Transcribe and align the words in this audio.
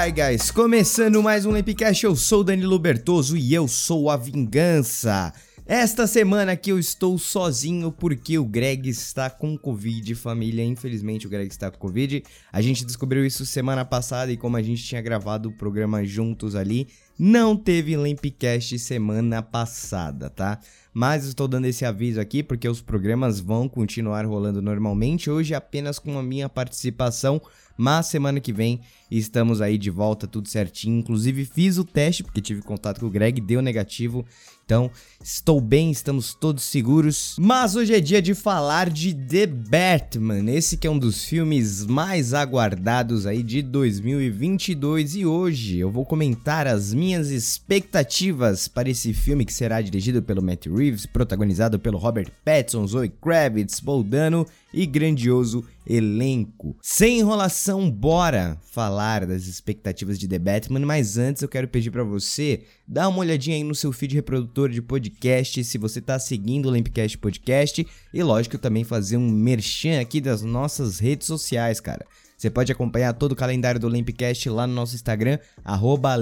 Alright, 0.00 0.18
guys. 0.18 0.50
Começando 0.50 1.22
mais 1.22 1.44
um 1.44 1.50
Lampcast, 1.50 2.04
eu 2.06 2.16
sou 2.16 2.42
Danilo 2.42 2.78
Bertoso 2.78 3.36
e 3.36 3.52
eu 3.52 3.68
sou 3.68 4.08
a 4.08 4.16
Vingança. 4.16 5.30
Esta 5.66 6.06
semana 6.06 6.52
aqui 6.52 6.70
eu 6.70 6.78
estou 6.78 7.18
sozinho 7.18 7.92
porque 7.92 8.38
o 8.38 8.44
Greg 8.46 8.88
está 8.88 9.28
com 9.28 9.58
Covid, 9.58 10.14
família. 10.14 10.64
Infelizmente 10.64 11.26
o 11.26 11.30
Greg 11.30 11.50
está 11.50 11.70
com 11.70 11.76
Covid. 11.76 12.22
A 12.50 12.62
gente 12.62 12.86
descobriu 12.86 13.26
isso 13.26 13.44
semana 13.44 13.84
passada 13.84 14.32
e 14.32 14.38
como 14.38 14.56
a 14.56 14.62
gente 14.62 14.82
tinha 14.82 15.02
gravado 15.02 15.50
o 15.50 15.52
programa 15.52 16.02
juntos 16.02 16.56
ali, 16.56 16.88
não 17.18 17.54
teve 17.54 17.94
Lampcast 17.94 18.78
semana 18.78 19.42
passada, 19.42 20.30
tá? 20.30 20.58
Mas 20.94 21.26
estou 21.26 21.46
dando 21.46 21.66
esse 21.66 21.84
aviso 21.84 22.18
aqui 22.18 22.42
porque 22.42 22.66
os 22.66 22.80
programas 22.80 23.38
vão 23.38 23.68
continuar 23.68 24.24
rolando 24.24 24.62
normalmente, 24.62 25.30
hoje 25.30 25.54
apenas 25.54 25.98
com 25.98 26.18
a 26.18 26.22
minha 26.22 26.48
participação, 26.48 27.40
mas 27.80 28.06
semana 28.06 28.40
que 28.40 28.52
vem 28.52 28.80
estamos 29.10 29.62
aí 29.62 29.78
de 29.78 29.88
volta, 29.90 30.26
tudo 30.26 30.48
certinho. 30.48 30.98
Inclusive 30.98 31.46
fiz 31.46 31.78
o 31.78 31.84
teste 31.84 32.22
porque 32.22 32.40
tive 32.40 32.60
contato 32.60 33.00
com 33.00 33.06
o 33.06 33.10
Greg, 33.10 33.40
deu 33.40 33.62
negativo. 33.62 34.24
Então, 34.64 34.88
estou 35.20 35.60
bem, 35.60 35.90
estamos 35.90 36.32
todos 36.32 36.62
seguros. 36.62 37.34
Mas 37.40 37.74
hoje 37.74 37.92
é 37.92 37.98
dia 37.98 38.22
de 38.22 38.36
falar 38.36 38.88
de 38.88 39.12
The 39.12 39.46
Batman, 39.46 40.48
esse 40.52 40.76
que 40.76 40.86
é 40.86 40.90
um 40.90 40.98
dos 40.98 41.24
filmes 41.24 41.84
mais 41.86 42.32
aguardados 42.32 43.26
aí 43.26 43.42
de 43.42 43.62
2022 43.62 45.16
e 45.16 45.26
hoje 45.26 45.78
eu 45.78 45.90
vou 45.90 46.06
comentar 46.06 46.68
as 46.68 46.94
minhas 46.94 47.30
expectativas 47.30 48.68
para 48.68 48.88
esse 48.88 49.12
filme 49.12 49.44
que 49.44 49.52
será 49.52 49.80
dirigido 49.80 50.22
pelo 50.22 50.40
Matt 50.40 50.66
Reeves, 50.66 51.04
protagonizado 51.04 51.76
pelo 51.76 51.98
Robert 51.98 52.30
Pattinson, 52.44 52.86
Zoe 52.86 53.08
Kravitz, 53.08 53.80
Paul 53.80 54.04
Dano 54.04 54.46
e 54.72 54.86
grandioso 54.86 55.64
elenco. 55.86 56.76
Sem 56.82 57.20
enrolação, 57.20 57.90
bora 57.90 58.58
falar 58.70 59.26
das 59.26 59.46
expectativas 59.46 60.18
de 60.18 60.28
The 60.28 60.38
Batman, 60.38 60.80
mas 60.80 61.18
antes 61.18 61.42
eu 61.42 61.48
quero 61.48 61.68
pedir 61.68 61.90
para 61.90 62.04
você 62.04 62.62
dar 62.86 63.08
uma 63.08 63.18
olhadinha 63.18 63.56
aí 63.56 63.64
no 63.64 63.74
seu 63.74 63.92
feed 63.92 64.14
reprodutor 64.14 64.70
de 64.70 64.80
podcast, 64.80 65.64
se 65.64 65.78
você 65.78 66.00
tá 66.00 66.18
seguindo 66.18 66.66
o 66.66 66.70
Lampcast 66.70 67.18
Podcast 67.18 67.86
e 68.12 68.22
lógico 68.22 68.58
também 68.58 68.84
fazer 68.84 69.16
um 69.16 69.28
merchan 69.28 70.00
aqui 70.00 70.20
das 70.20 70.42
nossas 70.42 70.98
redes 70.98 71.26
sociais, 71.26 71.80
cara. 71.80 72.06
Você 72.40 72.48
pode 72.48 72.72
acompanhar 72.72 73.12
todo 73.12 73.32
o 73.32 73.36
calendário 73.36 73.78
do 73.78 73.86
Limpcast 73.86 74.48
lá 74.48 74.66
no 74.66 74.72
nosso 74.72 74.94
Instagram, 74.94 75.38
arroba 75.62 76.16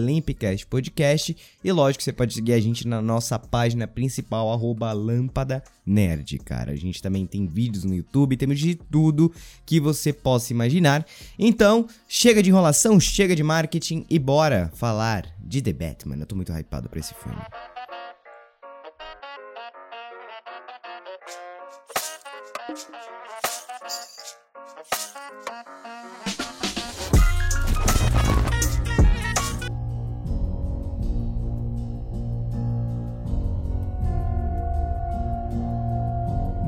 Podcast. 0.69 1.36
E 1.62 1.70
lógico, 1.70 2.02
você 2.02 2.12
pode 2.12 2.34
seguir 2.34 2.55
a 2.55 2.61
gente 2.61 2.88
na 2.88 3.00
nossa 3.00 3.38
página 3.38 3.86
principal, 3.86 4.52
arroba 4.52 4.91
Lâmpada 4.91 5.62
Nerd, 5.86 6.36
cara. 6.41 6.72
A 6.72 6.74
gente 6.74 7.00
também 7.00 7.24
tem 7.24 7.46
vídeos 7.46 7.84
no 7.84 7.94
YouTube, 7.94 8.36
temos 8.36 8.58
de 8.58 8.74
tudo 8.74 9.33
que 9.64 9.78
você 9.78 10.12
possa 10.12 10.52
imaginar. 10.52 11.06
Então, 11.39 11.86
chega 12.08 12.42
de 12.42 12.50
enrolação, 12.50 12.98
chega 12.98 13.36
de 13.36 13.44
marketing 13.44 14.05
e 14.11 14.19
bora 14.19 14.72
falar 14.74 15.24
de 15.39 15.62
The 15.62 15.72
Batman. 15.72 16.16
Eu 16.16 16.27
tô 16.27 16.34
muito 16.34 16.52
hypado 16.52 16.89
pra 16.89 16.98
esse 16.98 17.14
filme. 17.14 17.39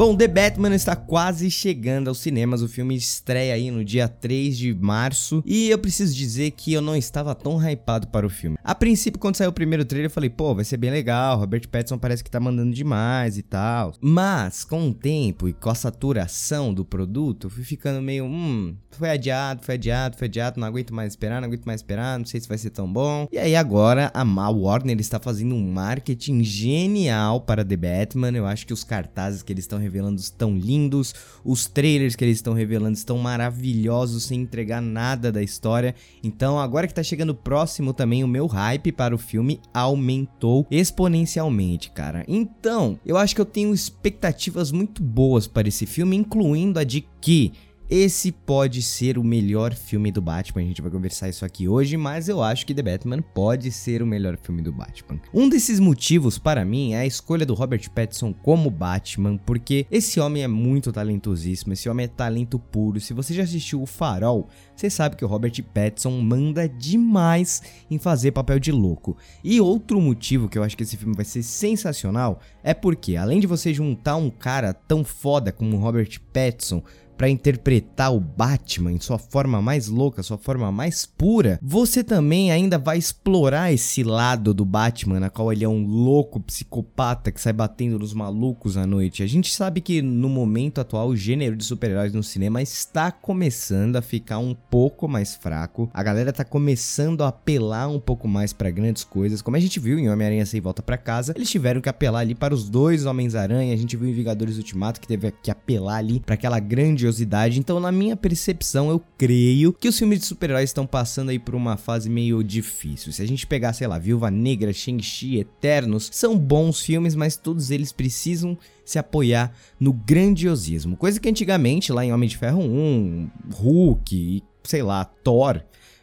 Bom, 0.00 0.16
The 0.16 0.28
Batman 0.28 0.74
está 0.74 0.96
quase 0.96 1.50
chegando 1.50 2.08
aos 2.08 2.20
cinemas. 2.20 2.62
O 2.62 2.68
filme 2.68 2.96
estreia 2.96 3.52
aí 3.52 3.70
no 3.70 3.84
dia 3.84 4.08
3 4.08 4.56
de 4.56 4.72
março. 4.72 5.42
E 5.44 5.68
eu 5.68 5.78
preciso 5.78 6.16
dizer 6.16 6.52
que 6.52 6.72
eu 6.72 6.80
não 6.80 6.96
estava 6.96 7.34
tão 7.34 7.60
hypado 7.62 8.08
para 8.08 8.26
o 8.26 8.30
filme. 8.30 8.56
A 8.64 8.74
princípio, 8.74 9.20
quando 9.20 9.36
saiu 9.36 9.50
o 9.50 9.52
primeiro 9.52 9.84
trailer, 9.84 10.06
eu 10.06 10.10
falei, 10.10 10.30
pô, 10.30 10.54
vai 10.54 10.64
ser 10.64 10.78
bem 10.78 10.90
legal. 10.90 11.38
Robert 11.38 11.68
Pattinson 11.68 11.98
parece 11.98 12.24
que 12.24 12.30
tá 12.30 12.40
mandando 12.40 12.72
demais 12.72 13.36
e 13.36 13.42
tal. 13.42 13.92
Mas, 14.00 14.64
com 14.64 14.88
o 14.88 14.94
tempo 14.94 15.46
e 15.46 15.52
com 15.52 15.68
a 15.68 15.74
saturação 15.74 16.72
do 16.72 16.82
produto, 16.82 17.48
eu 17.48 17.50
fui 17.50 17.62
ficando 17.62 18.00
meio, 18.00 18.24
hum, 18.24 18.74
foi 18.92 19.10
adiado, 19.10 19.62
foi 19.62 19.74
adiado, 19.74 20.16
foi 20.16 20.28
adiado. 20.28 20.58
Não 20.58 20.66
aguento 20.66 20.94
mais 20.94 21.12
esperar, 21.12 21.42
não 21.42 21.48
aguento 21.48 21.66
mais 21.66 21.82
esperar. 21.82 22.18
Não 22.18 22.24
sei 22.24 22.40
se 22.40 22.48
vai 22.48 22.56
ser 22.56 22.70
tão 22.70 22.90
bom. 22.90 23.28
E 23.30 23.36
aí, 23.36 23.54
agora, 23.54 24.10
a 24.14 24.50
Warner 24.50 24.98
está 24.98 25.20
fazendo 25.20 25.54
um 25.54 25.72
marketing 25.72 26.42
genial 26.42 27.42
para 27.42 27.62
The 27.62 27.76
Batman. 27.76 28.30
Eu 28.30 28.46
acho 28.46 28.66
que 28.66 28.72
os 28.72 28.82
cartazes 28.82 29.42
que 29.42 29.52
eles 29.52 29.64
estão 29.64 29.89
revelando 29.90 30.20
estão 30.20 30.56
lindos, 30.56 31.12
os 31.44 31.66
trailers 31.66 32.14
que 32.14 32.24
eles 32.24 32.38
estão 32.38 32.54
revelando 32.54 32.96
estão 32.96 33.18
maravilhosos 33.18 34.24
sem 34.24 34.40
entregar 34.40 34.80
nada 34.80 35.32
da 35.32 35.42
história. 35.42 35.94
Então, 36.22 36.58
agora 36.58 36.86
que 36.86 36.94
tá 36.94 37.02
chegando 37.02 37.34
próximo 37.34 37.92
também, 37.92 38.22
o 38.22 38.28
meu 38.28 38.46
hype 38.46 38.92
para 38.92 39.14
o 39.14 39.18
filme 39.18 39.60
aumentou 39.74 40.66
exponencialmente, 40.70 41.90
cara. 41.90 42.24
Então, 42.28 42.98
eu 43.04 43.16
acho 43.16 43.34
que 43.34 43.40
eu 43.40 43.46
tenho 43.46 43.74
expectativas 43.74 44.70
muito 44.70 45.02
boas 45.02 45.48
para 45.48 45.68
esse 45.68 45.84
filme, 45.84 46.16
incluindo 46.16 46.78
a 46.78 46.84
de 46.84 47.04
que 47.20 47.52
esse 47.90 48.30
pode 48.30 48.82
ser 48.82 49.18
o 49.18 49.24
melhor 49.24 49.74
filme 49.74 50.12
do 50.12 50.22
Batman, 50.22 50.62
a 50.62 50.64
gente 50.64 50.80
vai 50.80 50.92
conversar 50.92 51.28
isso 51.28 51.44
aqui 51.44 51.66
hoje, 51.66 51.96
mas 51.96 52.28
eu 52.28 52.40
acho 52.40 52.64
que 52.64 52.72
The 52.72 52.82
Batman 52.82 53.20
pode 53.20 53.72
ser 53.72 54.00
o 54.00 54.06
melhor 54.06 54.38
filme 54.40 54.62
do 54.62 54.70
Batman. 54.70 55.20
Um 55.34 55.48
desses 55.48 55.80
motivos 55.80 56.38
para 56.38 56.64
mim 56.64 56.92
é 56.92 57.00
a 57.00 57.06
escolha 57.06 57.44
do 57.44 57.52
Robert 57.52 57.90
Pattinson 57.90 58.32
como 58.32 58.70
Batman, 58.70 59.36
porque 59.38 59.88
esse 59.90 60.20
homem 60.20 60.44
é 60.44 60.46
muito 60.46 60.92
talentosíssimo, 60.92 61.72
esse 61.72 61.88
homem 61.88 62.04
é 62.04 62.08
talento 62.08 62.60
puro. 62.60 63.00
Se 63.00 63.12
você 63.12 63.34
já 63.34 63.42
assistiu 63.42 63.82
O 63.82 63.86
Farol, 63.86 64.48
você 64.76 64.88
sabe 64.88 65.16
que 65.16 65.24
o 65.24 65.28
Robert 65.28 65.60
Pattinson 65.74 66.20
manda 66.20 66.68
demais 66.68 67.60
em 67.90 67.98
fazer 67.98 68.30
papel 68.30 68.60
de 68.60 68.70
louco. 68.70 69.16
E 69.42 69.60
outro 69.60 70.00
motivo 70.00 70.48
que 70.48 70.56
eu 70.56 70.62
acho 70.62 70.76
que 70.76 70.84
esse 70.84 70.96
filme 70.96 71.16
vai 71.16 71.24
ser 71.24 71.42
sensacional 71.42 72.40
é 72.62 72.72
porque, 72.72 73.16
além 73.16 73.40
de 73.40 73.48
você 73.48 73.74
juntar 73.74 74.14
um 74.14 74.30
cara 74.30 74.72
tão 74.72 75.02
foda 75.02 75.50
como 75.50 75.76
o 75.76 75.80
Robert 75.80 76.20
Pattinson 76.32 76.84
para 77.20 77.28
interpretar 77.28 78.14
o 78.14 78.18
Batman 78.18 78.92
em 78.92 78.98
sua 78.98 79.18
forma 79.18 79.60
mais 79.60 79.88
louca, 79.88 80.22
sua 80.22 80.38
forma 80.38 80.72
mais 80.72 81.04
pura, 81.04 81.58
você 81.60 82.02
também 82.02 82.50
ainda 82.50 82.78
vai 82.78 82.96
explorar 82.96 83.70
esse 83.70 84.02
lado 84.02 84.54
do 84.54 84.64
Batman, 84.64 85.20
na 85.20 85.28
qual 85.28 85.52
ele 85.52 85.62
é 85.62 85.68
um 85.68 85.86
louco 85.86 86.40
psicopata 86.40 87.30
que 87.30 87.38
sai 87.38 87.52
batendo 87.52 87.98
nos 87.98 88.14
malucos 88.14 88.78
à 88.78 88.86
noite. 88.86 89.22
A 89.22 89.26
gente 89.26 89.52
sabe 89.52 89.82
que 89.82 90.00
no 90.00 90.30
momento 90.30 90.80
atual 90.80 91.08
o 91.08 91.16
gênero 91.16 91.56
de 91.56 91.62
super-heróis 91.62 92.14
no 92.14 92.22
cinema 92.22 92.62
está 92.62 93.12
começando 93.12 93.96
a 93.96 94.00
ficar 94.02 94.38
um 94.38 94.54
pouco 94.54 95.06
mais 95.06 95.34
fraco. 95.34 95.90
A 95.92 96.02
galera 96.02 96.32
tá 96.32 96.42
começando 96.42 97.22
a 97.22 97.28
apelar 97.28 97.86
um 97.86 98.00
pouco 98.00 98.26
mais 98.26 98.54
para 98.54 98.70
grandes 98.70 99.04
coisas, 99.04 99.42
como 99.42 99.58
a 99.58 99.60
gente 99.60 99.78
viu 99.78 99.98
em 99.98 100.08
Homem-Aranha 100.08 100.46
Sem 100.46 100.62
Volta 100.62 100.80
para 100.80 100.96
Casa. 100.96 101.34
Eles 101.36 101.50
tiveram 101.50 101.82
que 101.82 101.88
apelar 101.90 102.20
ali 102.20 102.34
para 102.34 102.54
os 102.54 102.70
dois 102.70 103.04
Homens-Aranha, 103.04 103.74
a 103.74 103.76
gente 103.76 103.94
viu 103.94 104.08
em 104.08 104.14
Vingadores 104.14 104.56
Ultimato 104.56 104.98
que 104.98 105.06
teve 105.06 105.30
que 105.42 105.50
apelar 105.50 105.96
ali 105.96 106.18
para 106.18 106.34
aquela 106.34 106.58
grande 106.58 107.09
grandiosidade. 107.10 107.58
Então, 107.58 107.80
na 107.80 107.92
minha 107.92 108.16
percepção, 108.16 108.90
eu 108.90 109.02
creio 109.18 109.72
que 109.72 109.88
os 109.88 109.98
filmes 109.98 110.20
de 110.20 110.26
super-heróis 110.26 110.70
estão 110.70 110.86
passando 110.86 111.30
aí 111.30 111.38
por 111.38 111.54
uma 111.54 111.76
fase 111.76 112.08
meio 112.08 112.42
difícil. 112.42 113.12
Se 113.12 113.22
a 113.22 113.26
gente 113.26 113.46
pegar, 113.46 113.72
sei 113.72 113.86
lá, 113.86 113.98
Viúva 113.98 114.30
Negra, 114.30 114.72
Shang-Chi, 114.72 115.38
Eternos, 115.38 116.08
são 116.12 116.38
bons 116.38 116.80
filmes, 116.80 117.14
mas 117.14 117.36
todos 117.36 117.70
eles 117.70 117.92
precisam 117.92 118.56
se 118.84 118.98
apoiar 118.98 119.52
no 119.78 119.92
grandiosismo. 119.92 120.96
Coisa 120.96 121.20
que 121.20 121.28
antigamente, 121.28 121.92
lá 121.92 122.04
em 122.04 122.12
Homem 122.12 122.28
de 122.28 122.36
Ferro 122.36 122.62
1, 122.62 123.30
Hulk 123.54 124.42
sei 124.62 124.82
lá, 124.82 125.04
Thor, 125.04 125.62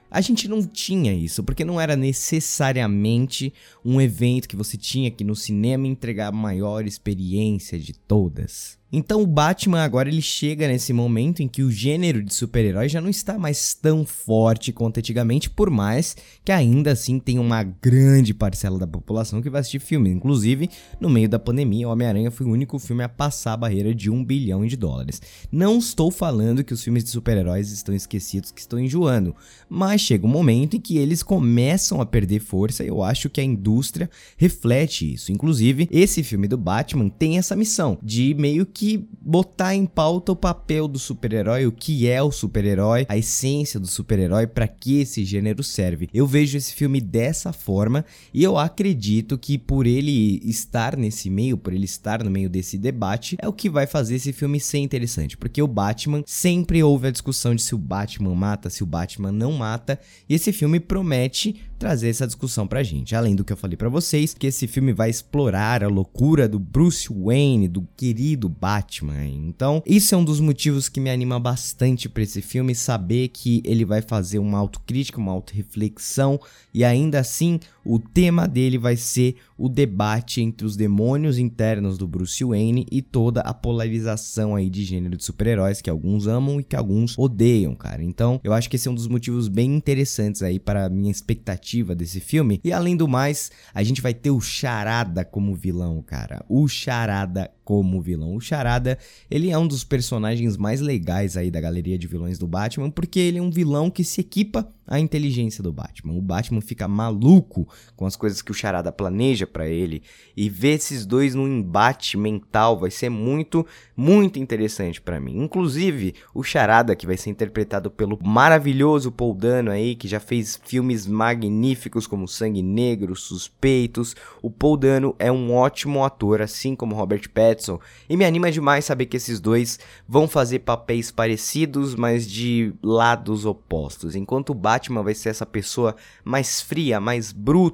a 0.10 0.22
gente 0.22 0.48
não 0.48 0.66
tinha 0.66 1.14
isso, 1.14 1.44
porque 1.44 1.66
não 1.66 1.80
era 1.80 1.96
necessariamente 1.96 3.54
um 3.84 4.00
evento 4.00 4.48
que 4.48 4.56
você 4.56 4.78
tinha 4.78 5.12
que 5.12 5.24
no 5.24 5.36
cinema 5.36 5.86
entregar 5.86 6.28
a 6.28 6.32
maior 6.32 6.86
experiência 6.86 7.78
de 7.78 7.94
todas. 7.94 8.77
Então 8.92 9.22
o 9.22 9.28
Batman 9.28 9.84
agora 9.84 10.08
ele 10.08 10.22
chega 10.22 10.66
nesse 10.66 10.94
momento 10.94 11.44
em 11.44 11.48
que 11.48 11.62
o 11.62 11.70
gênero 11.70 12.24
de 12.24 12.34
super-herói 12.34 12.88
já 12.88 13.02
não 13.02 13.10
está 13.10 13.38
mais 13.38 13.74
tão 13.74 14.06
forte 14.06 14.72
quanto 14.72 15.00
antigamente, 15.00 15.50
por 15.50 15.70
mais 15.70 16.16
que 16.46 16.54
ainda 16.54 16.94
assim 16.94 17.20
tem 17.20 17.38
uma 17.38 17.64
grande 17.64 18.34
parcela 18.34 18.80
da 18.80 18.88
população 18.88 19.42
que 19.42 19.50
vai 19.50 19.60
assistir 19.60 19.80
filme. 19.80 20.10
Inclusive, 20.10 20.70
no 21.02 21.10
meio 21.10 21.28
da 21.28 21.38
pandemia, 21.38 21.90
Homem-Aranha 21.90 22.32
foi 22.32 22.46
o 22.46 22.52
único 22.52 22.80
filme 22.80 23.04
a 23.04 23.10
passar 23.10 23.54
a 23.54 23.58
barreira 23.58 23.94
de 23.94 24.10
um 24.10 24.24
bilhão 24.24 24.66
de 24.66 24.78
dólares. 24.78 25.22
Não 25.52 25.80
estou 25.80 26.10
falando 26.10 26.64
que 26.64 26.74
os 26.74 26.82
filmes 26.82 27.04
de 27.04 27.10
super-heróis 27.10 27.74
estão 27.74 27.94
esquecidos, 27.94 28.52
que 28.52 28.62
estão 28.62 28.80
enjoando, 28.80 29.36
mas 29.68 30.00
chega 30.00 30.26
um 30.26 30.30
momento 30.30 30.78
em 30.78 30.80
que 30.80 30.98
eles 30.98 31.22
começam 31.22 32.00
a 32.00 32.06
perder 32.06 32.40
força 32.40 32.86
e 32.86 32.88
eu 32.88 33.04
acho 33.04 33.30
que 33.30 33.42
a 33.42 33.44
indústria 33.44 34.10
reflete 34.38 35.14
isso. 35.14 35.30
Inclusive, 35.30 35.90
esse 35.92 36.24
filme 36.24 36.48
do 36.48 36.58
Batman 36.58 37.10
tem 37.10 37.38
essa 37.38 37.54
missão 37.54 37.98
de 38.02 38.34
meio 38.34 38.66
que 38.66 38.77
botar 39.22 39.76
em 39.76 39.86
pauta 39.86 40.32
o 40.32 40.36
papel 40.36 40.88
do 40.88 41.00
super-herói, 41.00 41.66
o 41.66 41.72
que 41.72 42.08
é 42.08 42.22
o 42.22 42.32
super-herói, 42.32 43.06
a 43.10 43.18
essência 43.18 43.80
do 43.80 43.88
super-herói, 43.88 44.48
para 44.48 44.68
que 44.68 45.02
esse 45.02 45.26
gênero 45.26 45.64
serve. 45.64 46.10
Eu 46.14 46.28
vejo 46.28 46.58
esse 46.58 46.74
filme 46.74 47.02
dessa 47.02 47.52
forma 47.52 48.06
e 48.34 48.44
eu 48.44 48.58
acredito 48.58 49.38
que 49.38 49.58
por 49.58 49.88
ele 49.88 50.42
estar 50.44 50.96
nesse 50.96 51.30
meio, 51.30 51.58
por 51.58 51.74
ele 51.74 51.86
estar 51.86 52.24
no 52.24 52.30
meio 52.30 52.50
desse 52.50 52.78
debate, 52.78 53.36
é 53.40 53.48
o 53.48 53.54
que 53.54 53.70
vai 53.70 53.88
fazer 53.88 54.16
esse 54.16 54.32
filme 54.32 54.60
ser 54.60 54.80
interessante, 54.80 55.38
porque 55.38 55.62
o 55.62 55.68
Batman 55.68 56.24
sempre 56.26 56.84
houve 56.84 57.08
a 57.08 57.12
discussão 57.12 57.56
de 57.56 57.62
se 57.62 57.74
o 57.74 57.78
Batman 57.78 58.36
mata, 58.36 58.70
se 58.70 58.84
o 58.84 58.86
Batman 58.86 59.32
não 59.32 59.54
mata, 59.54 60.00
e 60.30 60.36
esse 60.36 60.52
filme 60.52 60.80
promete 60.80 61.56
trazer 61.78 62.10
essa 62.10 62.26
discussão 62.26 62.68
pra 62.68 62.84
gente. 62.84 63.16
Além 63.16 63.36
do 63.36 63.44
que 63.44 63.54
eu 63.54 63.58
falei 63.58 63.78
para 63.78 63.90
vocês, 63.90 64.34
que 64.34 64.48
esse 64.48 64.68
filme 64.68 64.94
vai 64.94 65.10
explorar 65.10 65.84
a 65.84 65.88
loucura 65.88 66.48
do 66.48 66.60
Bruce 66.60 67.08
Wayne, 67.12 67.68
do 67.68 67.88
querido 67.96 68.50
Batman. 68.50 69.26
Então, 69.26 69.82
isso 69.86 70.14
é 70.14 70.18
um 70.18 70.24
dos 70.24 70.40
motivos 70.40 70.90
que 70.90 71.00
me 71.00 71.10
anima 71.10 71.40
bastante 71.40 72.10
para 72.10 72.24
esse 72.24 72.42
filme, 72.42 72.74
saber 72.74 73.30
que 73.30 73.62
ele 73.66 73.86
vai 73.86 74.02
fazer 74.02 74.40
uma 74.40 74.58
autocrítica, 74.58 75.20
uma 75.20 75.32
autorreflexão 75.32 76.40
e 76.74 76.84
ainda 76.84 77.20
assim 77.20 77.60
o 77.88 78.00
tema 78.00 78.48
dele 78.48 78.78
vai 78.78 78.98
ser 78.98 79.36
o 79.58 79.70
debate 79.70 80.42
entre 80.42 80.68
os 80.68 80.76
demônios 80.76 81.38
internos 81.38 81.98
do 81.98 82.08
Bruce 82.08 82.44
Wayne 82.44 82.86
e 82.92 83.02
toda 83.02 83.42
a 83.42 83.54
polarização 83.54 84.56
aí 84.56 84.70
de 84.70 84.84
gênero 84.84 85.16
de 85.16 85.24
super-heróis 85.24 85.82
que 85.82 85.90
alguns 85.90 86.28
amam 86.28 86.60
e 86.60 86.64
que 86.64 86.76
alguns 86.76 87.18
odeiam, 87.18 87.74
cara. 87.74 88.04
Então, 88.04 88.40
eu 88.44 88.54
acho 88.54 88.70
que 88.70 88.76
esse 88.76 88.88
é 88.88 88.92
um 88.92 88.96
dos 88.96 89.08
motivos 89.08 89.48
bem 89.48 89.74
interessantes 89.74 90.44
aí 90.44 90.60
para 90.60 90.86
a 90.86 90.90
minha 90.90 91.12
expectativa 91.12 91.96
desse 91.96 92.20
filme. 92.20 92.60
E 92.64 92.74
além 92.74 92.98
do 92.98 93.08
mais, 93.08 93.52
a 93.74 93.82
gente 93.82 94.02
vai 94.02 94.14
ter 94.14 94.32
o 94.32 94.42
Charada 94.42 95.24
como 95.24 95.56
vilão, 95.56 96.04
cara. 96.06 96.44
O 96.50 96.68
Charada 96.68 97.50
como 97.68 98.02
vilão. 98.02 98.34
O 98.34 98.40
Charada, 98.40 98.98
ele 99.30 99.50
é 99.50 99.58
um 99.58 99.68
dos 99.68 99.84
personagens 99.84 100.56
mais 100.56 100.80
legais 100.80 101.36
aí 101.36 101.52
da 101.52 101.60
galeria 101.60 101.98
de 101.98 102.08
vilões 102.08 102.40
do 102.40 102.48
Batman, 102.48 102.90
porque 102.90 103.20
ele 103.20 103.40
é 103.40 103.42
um 103.42 103.52
vilão 103.52 103.92
que 103.92 104.06
se 104.06 104.22
equipa 104.22 104.70
à 104.88 104.98
inteligência 105.02 105.62
do 105.62 105.74
Batman. 105.74 106.14
O 106.14 106.22
Batman 106.22 106.62
fica 106.62 106.88
maluco 106.88 107.68
com 107.96 108.06
as 108.06 108.16
coisas 108.16 108.42
que 108.42 108.52
o 108.52 108.54
Charada 108.54 108.92
planeja 108.92 109.48
para 109.48 109.68
ele 109.68 110.04
e 110.36 110.50
ver 110.50 110.76
esses 110.76 111.06
dois 111.06 111.34
num 111.34 111.48
embate 111.48 112.18
mental 112.18 112.78
vai 112.78 112.92
ser 112.92 113.10
muito, 113.10 113.66
muito 113.96 114.40
interessante 114.40 115.02
para 115.02 115.20
mim. 115.20 115.44
Inclusive, 115.44 116.14
o 116.34 116.44
Charada 116.44 116.96
que 116.96 117.08
vai 117.08 117.18
ser 117.18 117.30
interpretado 117.30 117.90
pelo 117.90 118.20
maravilhoso 118.24 119.12
Paul 119.12 119.34
Dano 119.34 119.72
aí, 119.72 119.96
que 119.96 120.08
já 120.08 120.20
fez 120.20 120.60
filmes 120.64 121.08
magníficos 121.08 122.06
como 122.06 122.28
Sangue 122.28 122.62
Negro, 122.62 123.16
Suspeitos. 123.16 124.16
O 124.42 124.52
Paul 124.52 124.78
Dano 124.78 125.16
é 125.18 125.32
um 125.32 125.54
ótimo 125.54 126.04
ator, 126.04 126.42
assim 126.42 126.76
como 126.76 126.96
Robert 126.96 127.30
Pattinson, 127.34 127.80
e 128.08 128.16
me 128.16 128.26
anima 128.26 128.52
demais 128.52 128.86
saber 128.86 129.08
que 129.08 129.18
esses 129.18 129.40
dois 129.40 129.80
vão 130.08 130.28
fazer 130.28 130.60
papéis 130.60 131.12
parecidos, 131.12 131.96
mas 131.96 132.28
de 132.30 132.74
lados 132.84 133.46
opostos. 133.46 134.16
Enquanto 134.16 134.52
o 134.52 134.56
Batman 134.56 135.04
vai 135.04 135.16
ser 135.16 135.30
essa 135.30 135.46
pessoa 135.46 135.96
mais 136.24 136.62
fria, 136.62 137.00
mais 137.00 137.32
bruta, 137.32 137.67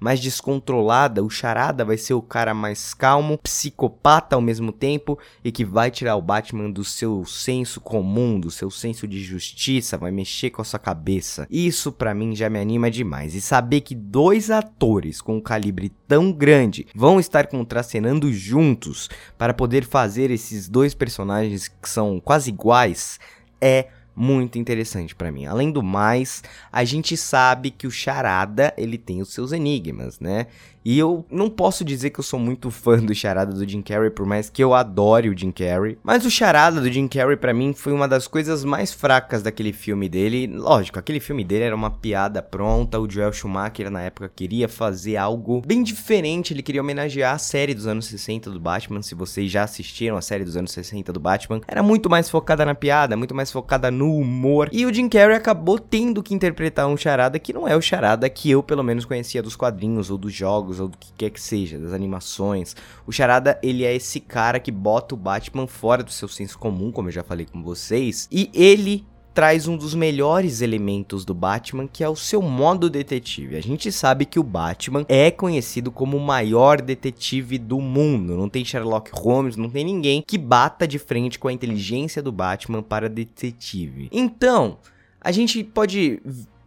mais 0.00 0.20
descontrolada, 0.20 1.22
o 1.22 1.30
Charada 1.30 1.84
vai 1.84 1.96
ser 1.96 2.14
o 2.14 2.22
cara 2.22 2.52
mais 2.52 2.92
calmo, 2.92 3.38
psicopata 3.38 4.36
ao 4.36 4.42
mesmo 4.42 4.70
tempo 4.70 5.18
e 5.42 5.50
que 5.50 5.64
vai 5.64 5.90
tirar 5.90 6.16
o 6.16 6.22
Batman 6.22 6.70
do 6.70 6.84
seu 6.84 7.24
senso 7.24 7.80
comum, 7.80 8.38
do 8.38 8.50
seu 8.50 8.70
senso 8.70 9.08
de 9.08 9.22
justiça, 9.22 9.96
vai 9.96 10.10
mexer 10.10 10.50
com 10.50 10.60
a 10.60 10.64
sua 10.64 10.78
cabeça. 10.78 11.46
Isso 11.50 11.90
para 11.90 12.14
mim 12.14 12.34
já 12.34 12.50
me 12.50 12.60
anima 12.60 12.90
demais. 12.90 13.34
E 13.34 13.40
saber 13.40 13.80
que 13.80 13.94
dois 13.94 14.50
atores 14.50 15.20
com 15.20 15.36
um 15.36 15.40
calibre 15.40 15.90
tão 16.06 16.32
grande 16.32 16.86
vão 16.94 17.18
estar 17.18 17.46
contracenando 17.46 18.32
juntos 18.32 19.08
para 19.38 19.54
poder 19.54 19.84
fazer 19.84 20.30
esses 20.30 20.68
dois 20.68 20.94
personagens 20.94 21.68
que 21.68 21.88
são 21.88 22.20
quase 22.20 22.50
iguais 22.50 23.18
é 23.60 23.88
muito 24.14 24.58
interessante 24.58 25.14
para 25.14 25.32
mim. 25.32 25.46
Além 25.46 25.70
do 25.70 25.82
mais, 25.82 26.42
a 26.70 26.84
gente 26.84 27.16
sabe 27.16 27.70
que 27.70 27.86
o 27.86 27.90
Charada, 27.90 28.72
ele 28.76 28.96
tem 28.96 29.20
os 29.20 29.32
seus 29.32 29.52
enigmas, 29.52 30.20
né? 30.20 30.46
E 30.84 30.98
eu 30.98 31.24
não 31.30 31.48
posso 31.48 31.82
dizer 31.82 32.10
que 32.10 32.20
eu 32.20 32.24
sou 32.24 32.38
muito 32.38 32.70
fã 32.70 32.98
do 32.98 33.14
charada 33.14 33.54
do 33.54 33.66
Jim 33.66 33.80
Carrey, 33.80 34.10
por 34.10 34.26
mais 34.26 34.50
que 34.50 34.62
eu 34.62 34.74
adore 34.74 35.30
o 35.30 35.38
Jim 35.38 35.50
Carrey. 35.50 35.96
Mas 36.02 36.26
o 36.26 36.30
charada 36.30 36.78
do 36.78 36.92
Jim 36.92 37.08
Carrey, 37.08 37.38
para 37.38 37.54
mim, 37.54 37.72
foi 37.72 37.90
uma 37.90 38.06
das 38.06 38.26
coisas 38.26 38.64
mais 38.66 38.92
fracas 38.92 39.42
daquele 39.42 39.72
filme 39.72 40.10
dele. 40.10 40.46
Lógico, 40.46 40.98
aquele 40.98 41.20
filme 41.20 41.42
dele 41.42 41.64
era 41.64 41.74
uma 41.74 41.90
piada 41.90 42.42
pronta. 42.42 43.00
O 43.00 43.10
Joel 43.10 43.32
Schumacher, 43.32 43.90
na 43.90 44.02
época, 44.02 44.30
queria 44.36 44.68
fazer 44.68 45.16
algo 45.16 45.62
bem 45.66 45.82
diferente. 45.82 46.52
Ele 46.52 46.62
queria 46.62 46.82
homenagear 46.82 47.34
a 47.34 47.38
série 47.38 47.72
dos 47.72 47.86
anos 47.86 48.04
60 48.04 48.50
do 48.50 48.60
Batman. 48.60 49.00
Se 49.00 49.14
vocês 49.14 49.50
já 49.50 49.62
assistiram 49.62 50.18
a 50.18 50.22
série 50.22 50.44
dos 50.44 50.54
anos 50.54 50.72
60 50.72 51.10
do 51.14 51.18
Batman, 51.18 51.62
era 51.66 51.82
muito 51.82 52.10
mais 52.10 52.28
focada 52.28 52.62
na 52.62 52.74
piada, 52.74 53.16
muito 53.16 53.34
mais 53.34 53.50
focada 53.50 53.90
no 53.90 54.14
humor. 54.14 54.68
E 54.70 54.84
o 54.84 54.92
Jim 54.92 55.08
Carrey 55.08 55.34
acabou 55.34 55.78
tendo 55.78 56.22
que 56.22 56.34
interpretar 56.34 56.86
um 56.86 56.96
charada 56.96 57.38
que 57.38 57.54
não 57.54 57.66
é 57.66 57.74
o 57.74 57.80
charada 57.80 58.28
que 58.28 58.50
eu, 58.50 58.62
pelo 58.62 58.82
menos, 58.82 59.06
conhecia 59.06 59.42
dos 59.42 59.56
quadrinhos 59.56 60.10
ou 60.10 60.18
dos 60.18 60.34
jogos 60.34 60.73
jogos 60.74 60.80
ou 60.80 60.88
do 60.88 60.98
que 60.98 61.12
quer 61.16 61.30
que 61.30 61.40
seja, 61.40 61.78
das 61.78 61.92
animações. 61.92 62.76
O 63.06 63.12
Charada, 63.12 63.58
ele 63.62 63.84
é 63.84 63.94
esse 63.94 64.20
cara 64.20 64.60
que 64.60 64.70
bota 64.70 65.14
o 65.14 65.18
Batman 65.18 65.66
fora 65.66 66.02
do 66.02 66.10
seu 66.10 66.28
senso 66.28 66.58
comum, 66.58 66.90
como 66.90 67.08
eu 67.08 67.12
já 67.12 67.22
falei 67.22 67.46
com 67.46 67.62
vocês, 67.62 68.28
e 68.30 68.50
ele 68.52 69.04
traz 69.32 69.66
um 69.66 69.76
dos 69.76 69.96
melhores 69.96 70.60
elementos 70.60 71.24
do 71.24 71.34
Batman, 71.34 71.88
que 71.88 72.04
é 72.04 72.08
o 72.08 72.14
seu 72.14 72.40
modo 72.40 72.88
detetive. 72.88 73.56
A 73.56 73.60
gente 73.60 73.90
sabe 73.90 74.24
que 74.24 74.38
o 74.38 74.44
Batman 74.44 75.04
é 75.08 75.28
conhecido 75.28 75.90
como 75.90 76.16
o 76.16 76.24
maior 76.24 76.80
detetive 76.80 77.58
do 77.58 77.80
mundo. 77.80 78.36
Não 78.36 78.48
tem 78.48 78.64
Sherlock 78.64 79.10
Holmes, 79.12 79.56
não 79.56 79.68
tem 79.68 79.84
ninguém 79.84 80.22
que 80.24 80.38
bata 80.38 80.86
de 80.86 81.00
frente 81.00 81.36
com 81.36 81.48
a 81.48 81.52
inteligência 81.52 82.22
do 82.22 82.30
Batman 82.30 82.80
para 82.80 83.08
detetive. 83.08 84.08
Então, 84.12 84.78
a 85.20 85.32
gente 85.32 85.64
pode 85.64 86.22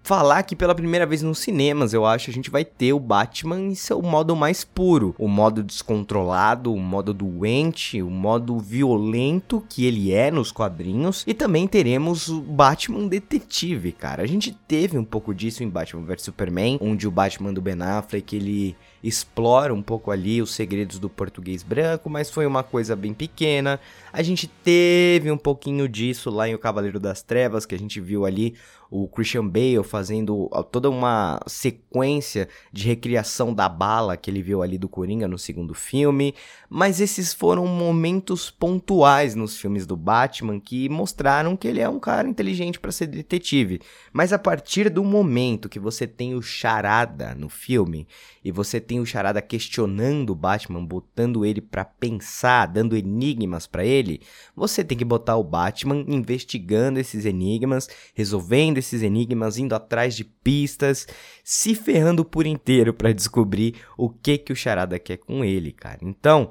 falar 0.08 0.44
que 0.44 0.56
pela 0.56 0.74
primeira 0.74 1.06
vez 1.06 1.22
nos 1.22 1.40
cinemas, 1.40 1.94
eu 1.94 2.06
acho, 2.06 2.30
a 2.30 2.34
gente 2.34 2.50
vai 2.50 2.64
ter 2.64 2.94
o 2.94 3.00
Batman 3.00 3.60
em 3.60 3.76
seu 3.76 4.02
modo 4.02 4.38
mais 4.38 4.64
puro, 4.64 5.14
o 5.20 5.28
modo 5.28 5.62
descontrolado, 5.62 6.74
o 6.74 6.80
modo 6.80 7.14
doente, 7.14 8.02
o 8.02 8.10
modo 8.10 8.58
violento 8.58 9.62
que 9.68 9.86
ele 9.86 10.14
é 10.14 10.32
nos 10.32 10.50
quadrinhos, 10.50 11.26
e 11.28 11.34
também 11.34 11.68
teremos 11.68 12.30
o 12.30 12.40
Batman 12.40 13.06
detetive, 13.06 13.92
cara. 13.92 14.24
A 14.24 14.26
gente 14.26 14.58
teve 14.66 14.98
um 14.98 15.04
pouco 15.04 15.36
disso 15.36 15.62
em 15.62 15.68
Batman 15.68 16.06
vs 16.06 16.22
Superman, 16.22 16.78
onde 16.80 17.06
o 17.06 17.12
Batman 17.12 17.54
do 17.54 17.62
Ben 17.62 17.82
Affleck, 17.82 18.34
ele 18.34 18.78
explora 19.04 19.74
um 19.74 19.82
pouco 19.82 20.10
ali 20.10 20.42
os 20.42 20.52
segredos 20.52 21.00
do 21.00 21.10
português 21.10 21.64
branco, 21.64 22.10
mas 22.10 22.30
foi 22.30 22.46
uma 22.46 22.64
coisa 22.64 22.96
bem 22.96 23.14
pequena. 23.14 23.80
A 24.12 24.24
gente 24.24 24.48
teve 24.48 25.30
um 25.30 25.38
pouquinho 25.38 25.88
disso 25.88 26.30
lá 26.30 26.48
em 26.48 26.56
O 26.56 26.60
Cavaleiro 26.60 27.00
das 27.00 27.22
Trevas, 27.22 27.66
que 27.66 27.76
a 27.76 27.80
gente 27.80 28.00
viu 28.00 28.26
ali 28.26 28.56
o 28.90 29.08
Christian 29.08 29.48
Bale 29.48 29.84
fazendo 29.84 30.50
toda 30.72 30.90
uma 30.90 31.40
sequência 31.48 32.48
de 32.72 32.86
recriação 32.88 33.54
da 33.54 33.68
bala 33.68 34.18
que 34.18 34.30
ele 34.30 34.42
viu 34.42 34.62
ali 34.62 34.78
do 34.78 34.88
Coringa 34.88 35.28
no 35.28 35.38
segundo 35.38 35.74
filme, 35.74 36.34
mas 36.70 37.02
esses 37.02 37.34
foram 37.34 37.66
momentos 37.68 38.50
pontuais 38.50 39.36
nos 39.36 39.58
filmes 39.60 39.86
do 39.86 39.96
Batman 39.96 40.60
que 40.60 40.88
mostraram 40.90 41.56
que 41.56 41.68
ele 41.68 41.82
é 41.82 41.90
um 41.90 42.00
cara 42.00 42.28
inteligente 42.28 42.80
para 42.80 42.92
ser 42.92 43.08
detetive. 43.08 43.80
Mas 44.14 44.32
a 44.32 44.40
partir 44.40 44.90
do 44.90 45.04
momento 45.04 45.70
que 45.70 45.80
você 45.80 46.08
tem 46.08 46.34
o 46.34 46.42
Charada 46.42 47.36
no 47.36 47.50
filme 47.50 48.08
e 48.44 48.52
você 48.52 48.80
tem 48.80 49.00
o 49.00 49.06
Charada 49.06 49.42
questionando 49.42 50.30
o 50.30 50.36
Batman, 50.36 50.84
botando 50.84 51.46
ele 51.46 51.60
para 51.60 51.84
pensar, 51.84 52.68
dando 52.68 52.96
enigmas 52.96 53.68
para 53.68 53.86
ele, 53.86 54.22
você 54.56 54.84
tem 54.84 54.98
que 54.98 55.04
botar 55.04 55.36
o 55.36 55.44
Batman 55.44 56.06
investigando 56.08 57.00
esses 57.00 57.26
enigmas, 57.26 57.90
resolvendo 58.14 58.77
resolvendo 58.78 58.80
esses 58.80 59.02
enigmas, 59.02 59.58
indo 59.58 59.76
atrás 59.76 60.16
de 60.16 60.24
pistas, 60.24 61.08
se 61.44 61.76
ferrando 61.76 62.24
por 62.24 62.46
inteiro 62.46 62.94
para 62.94 63.14
descobrir 63.14 63.76
o 63.98 64.10
que 64.10 64.38
que 64.38 64.54
o 64.54 64.56
Charada 64.56 65.00
quer 65.00 65.18
com 65.18 65.44
ele, 65.44 65.72
cara. 65.72 66.00
Então, 66.02 66.50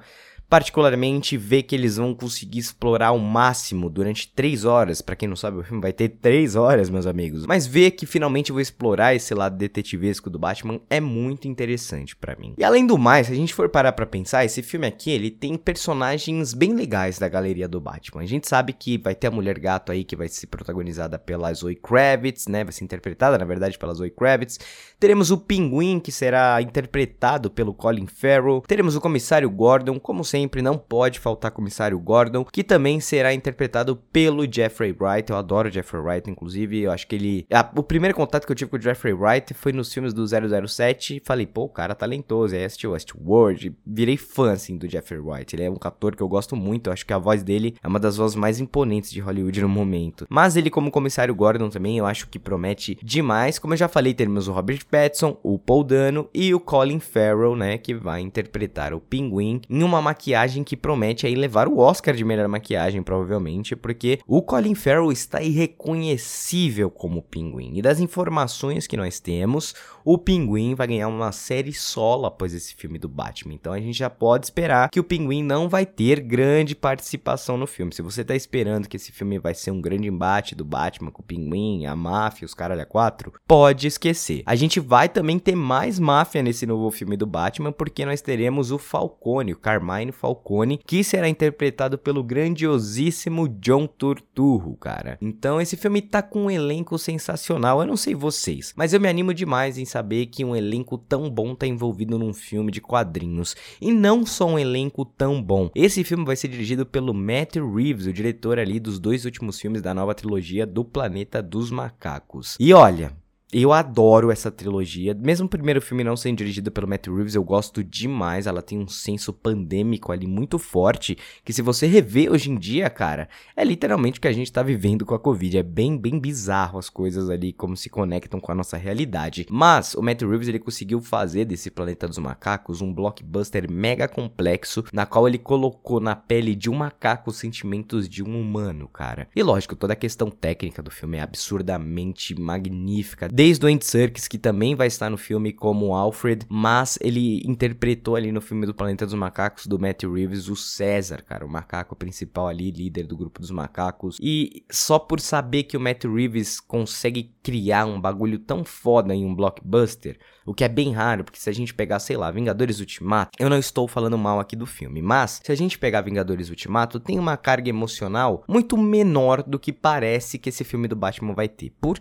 particularmente 0.48 1.36
ver 1.36 1.64
que 1.64 1.74
eles 1.74 1.96
vão 1.96 2.14
conseguir 2.14 2.60
explorar 2.60 3.12
o 3.12 3.18
máximo 3.18 3.90
durante 3.90 4.28
3 4.28 4.64
horas. 4.64 5.02
Para 5.02 5.16
quem 5.16 5.28
não 5.28 5.36
sabe, 5.36 5.58
o 5.58 5.64
filme 5.64 5.82
vai 5.82 5.92
ter 5.92 6.08
3 6.08 6.54
horas, 6.54 6.88
meus 6.88 7.06
amigos. 7.06 7.46
Mas 7.46 7.66
ver 7.66 7.90
que 7.92 8.06
finalmente 8.06 8.52
vou 8.52 8.60
explorar 8.60 9.14
esse 9.14 9.34
lado 9.34 9.56
detetivesco 9.56 10.30
do 10.30 10.38
Batman 10.38 10.80
é 10.88 11.00
muito 11.00 11.48
interessante 11.48 12.14
para 12.14 12.36
mim. 12.36 12.54
E 12.56 12.64
além 12.64 12.86
do 12.86 12.96
mais, 12.96 13.26
se 13.26 13.32
a 13.32 13.36
gente 13.36 13.52
for 13.52 13.68
parar 13.68 13.92
para 13.92 14.06
pensar, 14.06 14.44
esse 14.44 14.62
filme 14.62 14.86
aqui, 14.86 15.10
ele 15.10 15.30
tem 15.30 15.56
personagens 15.56 16.54
bem 16.54 16.74
legais 16.74 17.18
da 17.18 17.28
galeria 17.28 17.66
do 17.66 17.80
Batman. 17.80 18.22
A 18.22 18.26
gente 18.26 18.48
sabe 18.48 18.72
que 18.72 18.98
vai 18.98 19.14
ter 19.14 19.26
a 19.26 19.30
Mulher 19.32 19.58
Gato 19.58 19.90
aí 19.90 20.04
que 20.04 20.14
vai 20.14 20.28
ser 20.28 20.46
protagonizada 20.46 21.18
pela 21.18 21.52
Zoe 21.52 21.74
Kravitz, 21.74 22.46
né? 22.46 22.62
Vai 22.62 22.72
ser 22.72 22.84
interpretada, 22.84 23.36
na 23.36 23.44
verdade, 23.44 23.76
pela 23.76 23.94
Zoe 23.94 24.10
Kravitz. 24.10 24.60
Teremos 25.00 25.30
o 25.32 25.38
Pinguim 25.38 25.98
que 25.98 26.12
será 26.12 26.62
interpretado 26.62 27.50
pelo 27.50 27.74
Colin 27.74 28.06
Farrell. 28.06 28.62
Teremos 28.66 28.94
o 28.94 29.00
Comissário 29.00 29.50
Gordon, 29.50 29.98
como 29.98 30.24
sempre 30.24 30.35
sempre, 30.36 30.60
não 30.60 30.76
pode 30.76 31.18
faltar 31.18 31.50
Comissário 31.50 31.98
Gordon, 31.98 32.44
que 32.44 32.62
também 32.62 33.00
será 33.00 33.32
interpretado 33.32 33.96
pelo 34.12 34.44
Jeffrey 34.50 34.94
Wright. 34.98 35.30
Eu 35.30 35.36
adoro 35.38 35.70
Jeffrey 35.70 36.02
Wright, 36.02 36.30
inclusive, 36.30 36.82
eu 36.82 36.92
acho 36.92 37.06
que 37.06 37.16
ele... 37.16 37.46
Ah, 37.50 37.66
o 37.74 37.82
primeiro 37.82 38.14
contato 38.14 38.44
que 38.44 38.52
eu 38.52 38.56
tive 38.56 38.70
com 38.70 38.76
o 38.76 38.80
Jeffrey 38.80 39.14
Wright 39.14 39.54
foi 39.54 39.72
nos 39.72 39.90
filmes 39.90 40.12
do 40.12 40.26
007 40.26 41.16
e 41.16 41.22
falei, 41.24 41.46
pô, 41.46 41.62
o 41.62 41.68
cara 41.70 41.92
é 41.92 41.94
talentoso, 41.94 42.54
aí 42.54 42.64
assisti 42.64 42.86
Westworld, 42.86 43.74
virei 43.86 44.18
fã, 44.18 44.52
assim, 44.52 44.76
do 44.76 44.86
Jeffrey 44.86 45.18
Wright. 45.18 45.56
Ele 45.56 45.62
é 45.62 45.70
um 45.70 45.78
ator 45.80 46.14
que 46.14 46.22
eu 46.22 46.28
gosto 46.28 46.54
muito, 46.54 46.88
eu 46.88 46.92
acho 46.92 47.06
que 47.06 47.14
a 47.14 47.18
voz 47.18 47.42
dele 47.42 47.74
é 47.82 47.88
uma 47.88 47.98
das 47.98 48.18
vozes 48.18 48.36
mais 48.36 48.60
imponentes 48.60 49.10
de 49.10 49.20
Hollywood 49.20 49.62
no 49.62 49.68
momento. 49.70 50.26
Mas 50.28 50.54
ele 50.54 50.68
como 50.68 50.90
Comissário 50.90 51.34
Gordon 51.34 51.70
também, 51.70 51.96
eu 51.96 52.04
acho 52.04 52.28
que 52.28 52.38
promete 52.38 52.98
demais. 53.02 53.58
Como 53.58 53.72
eu 53.72 53.78
já 53.78 53.88
falei, 53.88 54.12
temos 54.12 54.48
o 54.48 54.52
Robert 54.52 54.84
Pattinson, 54.90 55.38
o 55.42 55.58
Paul 55.58 55.82
Dano 55.82 56.28
e 56.34 56.52
o 56.52 56.60
Colin 56.60 57.00
Farrell, 57.00 57.56
né, 57.56 57.78
que 57.78 57.94
vai 57.94 58.20
interpretar 58.20 58.92
o 58.92 59.00
Pinguim 59.00 59.62
em 59.70 59.82
uma 59.82 60.02
maquiagem 60.02 60.25
que 60.64 60.76
promete 60.76 61.26
aí 61.26 61.34
levar 61.34 61.68
o 61.68 61.78
Oscar 61.78 62.14
de 62.14 62.24
melhor 62.24 62.48
maquiagem, 62.48 63.02
provavelmente, 63.02 63.76
porque 63.76 64.18
o 64.26 64.42
Colin 64.42 64.74
Farrell 64.74 65.12
está 65.12 65.42
irreconhecível 65.42 66.90
como 66.90 67.22
Pinguim. 67.22 67.76
E 67.76 67.82
das 67.82 68.00
informações 68.00 68.86
que 68.86 68.96
nós 68.96 69.20
temos, 69.20 69.74
o 70.08 70.16
Pinguim 70.16 70.76
vai 70.76 70.86
ganhar 70.86 71.08
uma 71.08 71.32
série 71.32 71.72
solo 71.72 72.26
após 72.26 72.54
esse 72.54 72.76
filme 72.76 72.96
do 72.96 73.08
Batman. 73.08 73.54
Então 73.54 73.72
a 73.72 73.80
gente 73.80 73.98
já 73.98 74.08
pode 74.08 74.46
esperar 74.46 74.88
que 74.88 75.00
o 75.00 75.04
Pinguim 75.04 75.42
não 75.42 75.68
vai 75.68 75.84
ter 75.84 76.20
grande 76.20 76.76
participação 76.76 77.56
no 77.56 77.66
filme. 77.66 77.92
Se 77.92 78.02
você 78.02 78.20
está 78.20 78.32
esperando 78.32 78.86
que 78.86 78.96
esse 78.96 79.10
filme 79.10 79.36
vai 79.36 79.52
ser 79.52 79.72
um 79.72 79.80
grande 79.80 80.06
embate 80.06 80.54
do 80.54 80.64
Batman 80.64 81.10
com 81.10 81.22
o 81.22 81.24
Pinguim, 81.24 81.86
a 81.86 81.96
máfia, 81.96 82.46
os 82.46 82.54
caralho 82.54 82.82
a 82.82 82.86
quatro, 82.86 83.32
pode 83.48 83.88
esquecer. 83.88 84.44
A 84.46 84.54
gente 84.54 84.78
vai 84.78 85.08
também 85.08 85.40
ter 85.40 85.56
mais 85.56 85.98
máfia 85.98 86.40
nesse 86.40 86.66
novo 86.66 86.88
filme 86.92 87.16
do 87.16 87.26
Batman, 87.26 87.72
porque 87.72 88.06
nós 88.06 88.22
teremos 88.22 88.70
o 88.70 88.78
Falcone, 88.78 89.54
o 89.54 89.58
Carmine 89.58 90.12
Falcone, 90.12 90.78
que 90.86 91.02
será 91.02 91.28
interpretado 91.28 91.98
pelo 91.98 92.22
grandiosíssimo 92.22 93.48
John 93.48 93.88
Turturro, 93.88 94.76
cara. 94.76 95.18
Então 95.20 95.60
esse 95.60 95.76
filme 95.76 96.00
tá 96.00 96.22
com 96.22 96.44
um 96.44 96.50
elenco 96.50 96.96
sensacional. 96.96 97.80
Eu 97.80 97.88
não 97.88 97.96
sei 97.96 98.14
vocês, 98.14 98.72
mas 98.76 98.92
eu 98.92 99.00
me 99.00 99.08
animo 99.08 99.34
demais 99.34 99.76
em 99.76 99.84
saber 99.84 99.95
que 100.26 100.44
um 100.44 100.54
elenco 100.54 100.98
tão 100.98 101.30
bom 101.30 101.54
tá 101.54 101.66
envolvido 101.66 102.18
num 102.18 102.32
filme 102.32 102.70
de 102.72 102.80
quadrinhos. 102.80 103.56
E 103.80 103.92
não 103.92 104.24
só 104.24 104.46
um 104.46 104.58
elenco 104.58 105.04
tão 105.04 105.42
bom. 105.42 105.70
Esse 105.74 106.04
filme 106.04 106.24
vai 106.24 106.36
ser 106.36 106.48
dirigido 106.48 106.84
pelo 106.84 107.14
Matt 107.14 107.56
Reeves, 107.56 108.06
o 108.06 108.12
diretor 108.12 108.58
ali 108.58 108.80
dos 108.80 108.98
dois 108.98 109.24
últimos 109.24 109.60
filmes 109.60 109.82
da 109.82 109.94
nova 109.94 110.14
trilogia 110.14 110.66
do 110.66 110.84
Planeta 110.84 111.42
dos 111.42 111.70
Macacos. 111.70 112.56
E 112.58 112.72
olha, 112.72 113.12
eu 113.52 113.72
adoro 113.72 114.32
essa 114.32 114.50
trilogia. 114.50 115.14
Mesmo 115.14 115.46
o 115.46 115.48
primeiro 115.48 115.80
filme 115.80 116.02
não 116.02 116.16
sendo 116.16 116.38
dirigido 116.38 116.72
pelo 116.72 116.88
Matt 116.88 117.06
Reeves, 117.06 117.36
eu 117.36 117.44
gosto 117.44 117.82
demais. 117.82 118.46
Ela 118.46 118.60
tem 118.60 118.76
um 118.76 118.88
senso 118.88 119.32
pandêmico 119.32 120.10
ali 120.10 120.26
muito 120.26 120.58
forte. 120.58 121.16
Que 121.44 121.52
se 121.52 121.62
você 121.62 121.86
rever 121.86 122.32
hoje 122.32 122.50
em 122.50 122.58
dia, 122.58 122.90
cara, 122.90 123.28
é 123.56 123.64
literalmente 123.64 124.18
o 124.18 124.22
que 124.22 124.26
a 124.26 124.32
gente 124.32 124.50
tá 124.50 124.64
vivendo 124.64 125.06
com 125.06 125.14
a 125.14 125.18
Covid. 125.18 125.58
É 125.58 125.62
bem, 125.62 125.96
bem 125.96 126.18
bizarro 126.18 126.76
as 126.76 126.90
coisas 126.90 127.30
ali, 127.30 127.52
como 127.52 127.76
se 127.76 127.88
conectam 127.88 128.40
com 128.40 128.50
a 128.50 128.54
nossa 128.54 128.76
realidade. 128.76 129.46
Mas 129.48 129.94
o 129.94 130.02
Matt 130.02 130.22
Reeves 130.22 130.48
ele 130.48 130.58
conseguiu 130.58 131.00
fazer 131.00 131.44
desse 131.44 131.70
Planeta 131.70 132.08
dos 132.08 132.18
Macacos 132.18 132.82
um 132.82 132.92
blockbuster 132.92 133.70
mega 133.70 134.08
complexo, 134.08 134.82
na 134.92 135.06
qual 135.06 135.28
ele 135.28 135.38
colocou 135.38 136.00
na 136.00 136.16
pele 136.16 136.56
de 136.56 136.68
um 136.68 136.74
macaco 136.74 137.30
os 137.30 137.36
sentimentos 137.36 138.08
de 138.08 138.24
um 138.24 138.40
humano, 138.40 138.88
cara. 138.88 139.28
E 139.36 139.42
lógico, 139.42 139.76
toda 139.76 139.92
a 139.92 139.96
questão 139.96 140.30
técnica 140.30 140.82
do 140.82 140.90
filme 140.90 141.18
é 141.18 141.20
absurdamente 141.20 142.34
magnífica 142.34 143.35
desde 143.36 143.66
o 143.66 143.68
Andy 143.68 143.84
Serkis, 143.84 144.26
que 144.26 144.38
também 144.38 144.74
vai 144.74 144.86
estar 144.86 145.10
no 145.10 145.18
filme 145.18 145.52
como 145.52 145.94
Alfred, 145.94 146.46
mas 146.48 146.98
ele 147.02 147.42
interpretou 147.44 148.16
ali 148.16 148.32
no 148.32 148.40
filme 148.40 148.64
do 148.64 148.72
Planeta 148.72 149.04
dos 149.04 149.14
Macacos, 149.14 149.66
do 149.66 149.78
Matt 149.78 150.04
Reeves, 150.04 150.48
o 150.48 150.56
César, 150.56 151.22
cara, 151.22 151.44
o 151.44 151.48
macaco 151.48 151.94
principal 151.94 152.48
ali, 152.48 152.70
líder 152.70 153.06
do 153.06 153.14
grupo 153.14 153.38
dos 153.38 153.50
macacos. 153.50 154.16
E 154.22 154.64
só 154.70 154.98
por 154.98 155.20
saber 155.20 155.64
que 155.64 155.76
o 155.76 155.80
Matt 155.80 156.04
Reeves 156.04 156.60
consegue 156.60 157.34
criar 157.42 157.84
um 157.84 158.00
bagulho 158.00 158.38
tão 158.38 158.64
foda 158.64 159.14
em 159.14 159.26
um 159.26 159.34
blockbuster, 159.34 160.18
o 160.46 160.54
que 160.54 160.64
é 160.64 160.68
bem 160.68 160.92
raro, 160.92 161.22
porque 161.22 161.38
se 161.38 161.50
a 161.50 161.52
gente 161.52 161.74
pegar, 161.74 161.98
sei 161.98 162.16
lá, 162.16 162.30
Vingadores 162.30 162.80
Ultimato, 162.80 163.32
eu 163.38 163.50
não 163.50 163.58
estou 163.58 163.86
falando 163.86 164.16
mal 164.16 164.40
aqui 164.40 164.56
do 164.56 164.64
filme, 164.64 165.02
mas 165.02 165.42
se 165.44 165.52
a 165.52 165.54
gente 165.54 165.78
pegar 165.78 166.00
Vingadores 166.00 166.48
Ultimato, 166.48 166.98
tem 166.98 167.18
uma 167.18 167.36
carga 167.36 167.68
emocional 167.68 168.42
muito 168.48 168.78
menor 168.78 169.42
do 169.42 169.58
que 169.58 169.74
parece 169.74 170.38
que 170.38 170.48
esse 170.48 170.64
filme 170.64 170.88
do 170.88 170.96
Batman 170.96 171.34
vai 171.34 171.48
ter. 171.48 171.70
Por 171.78 171.98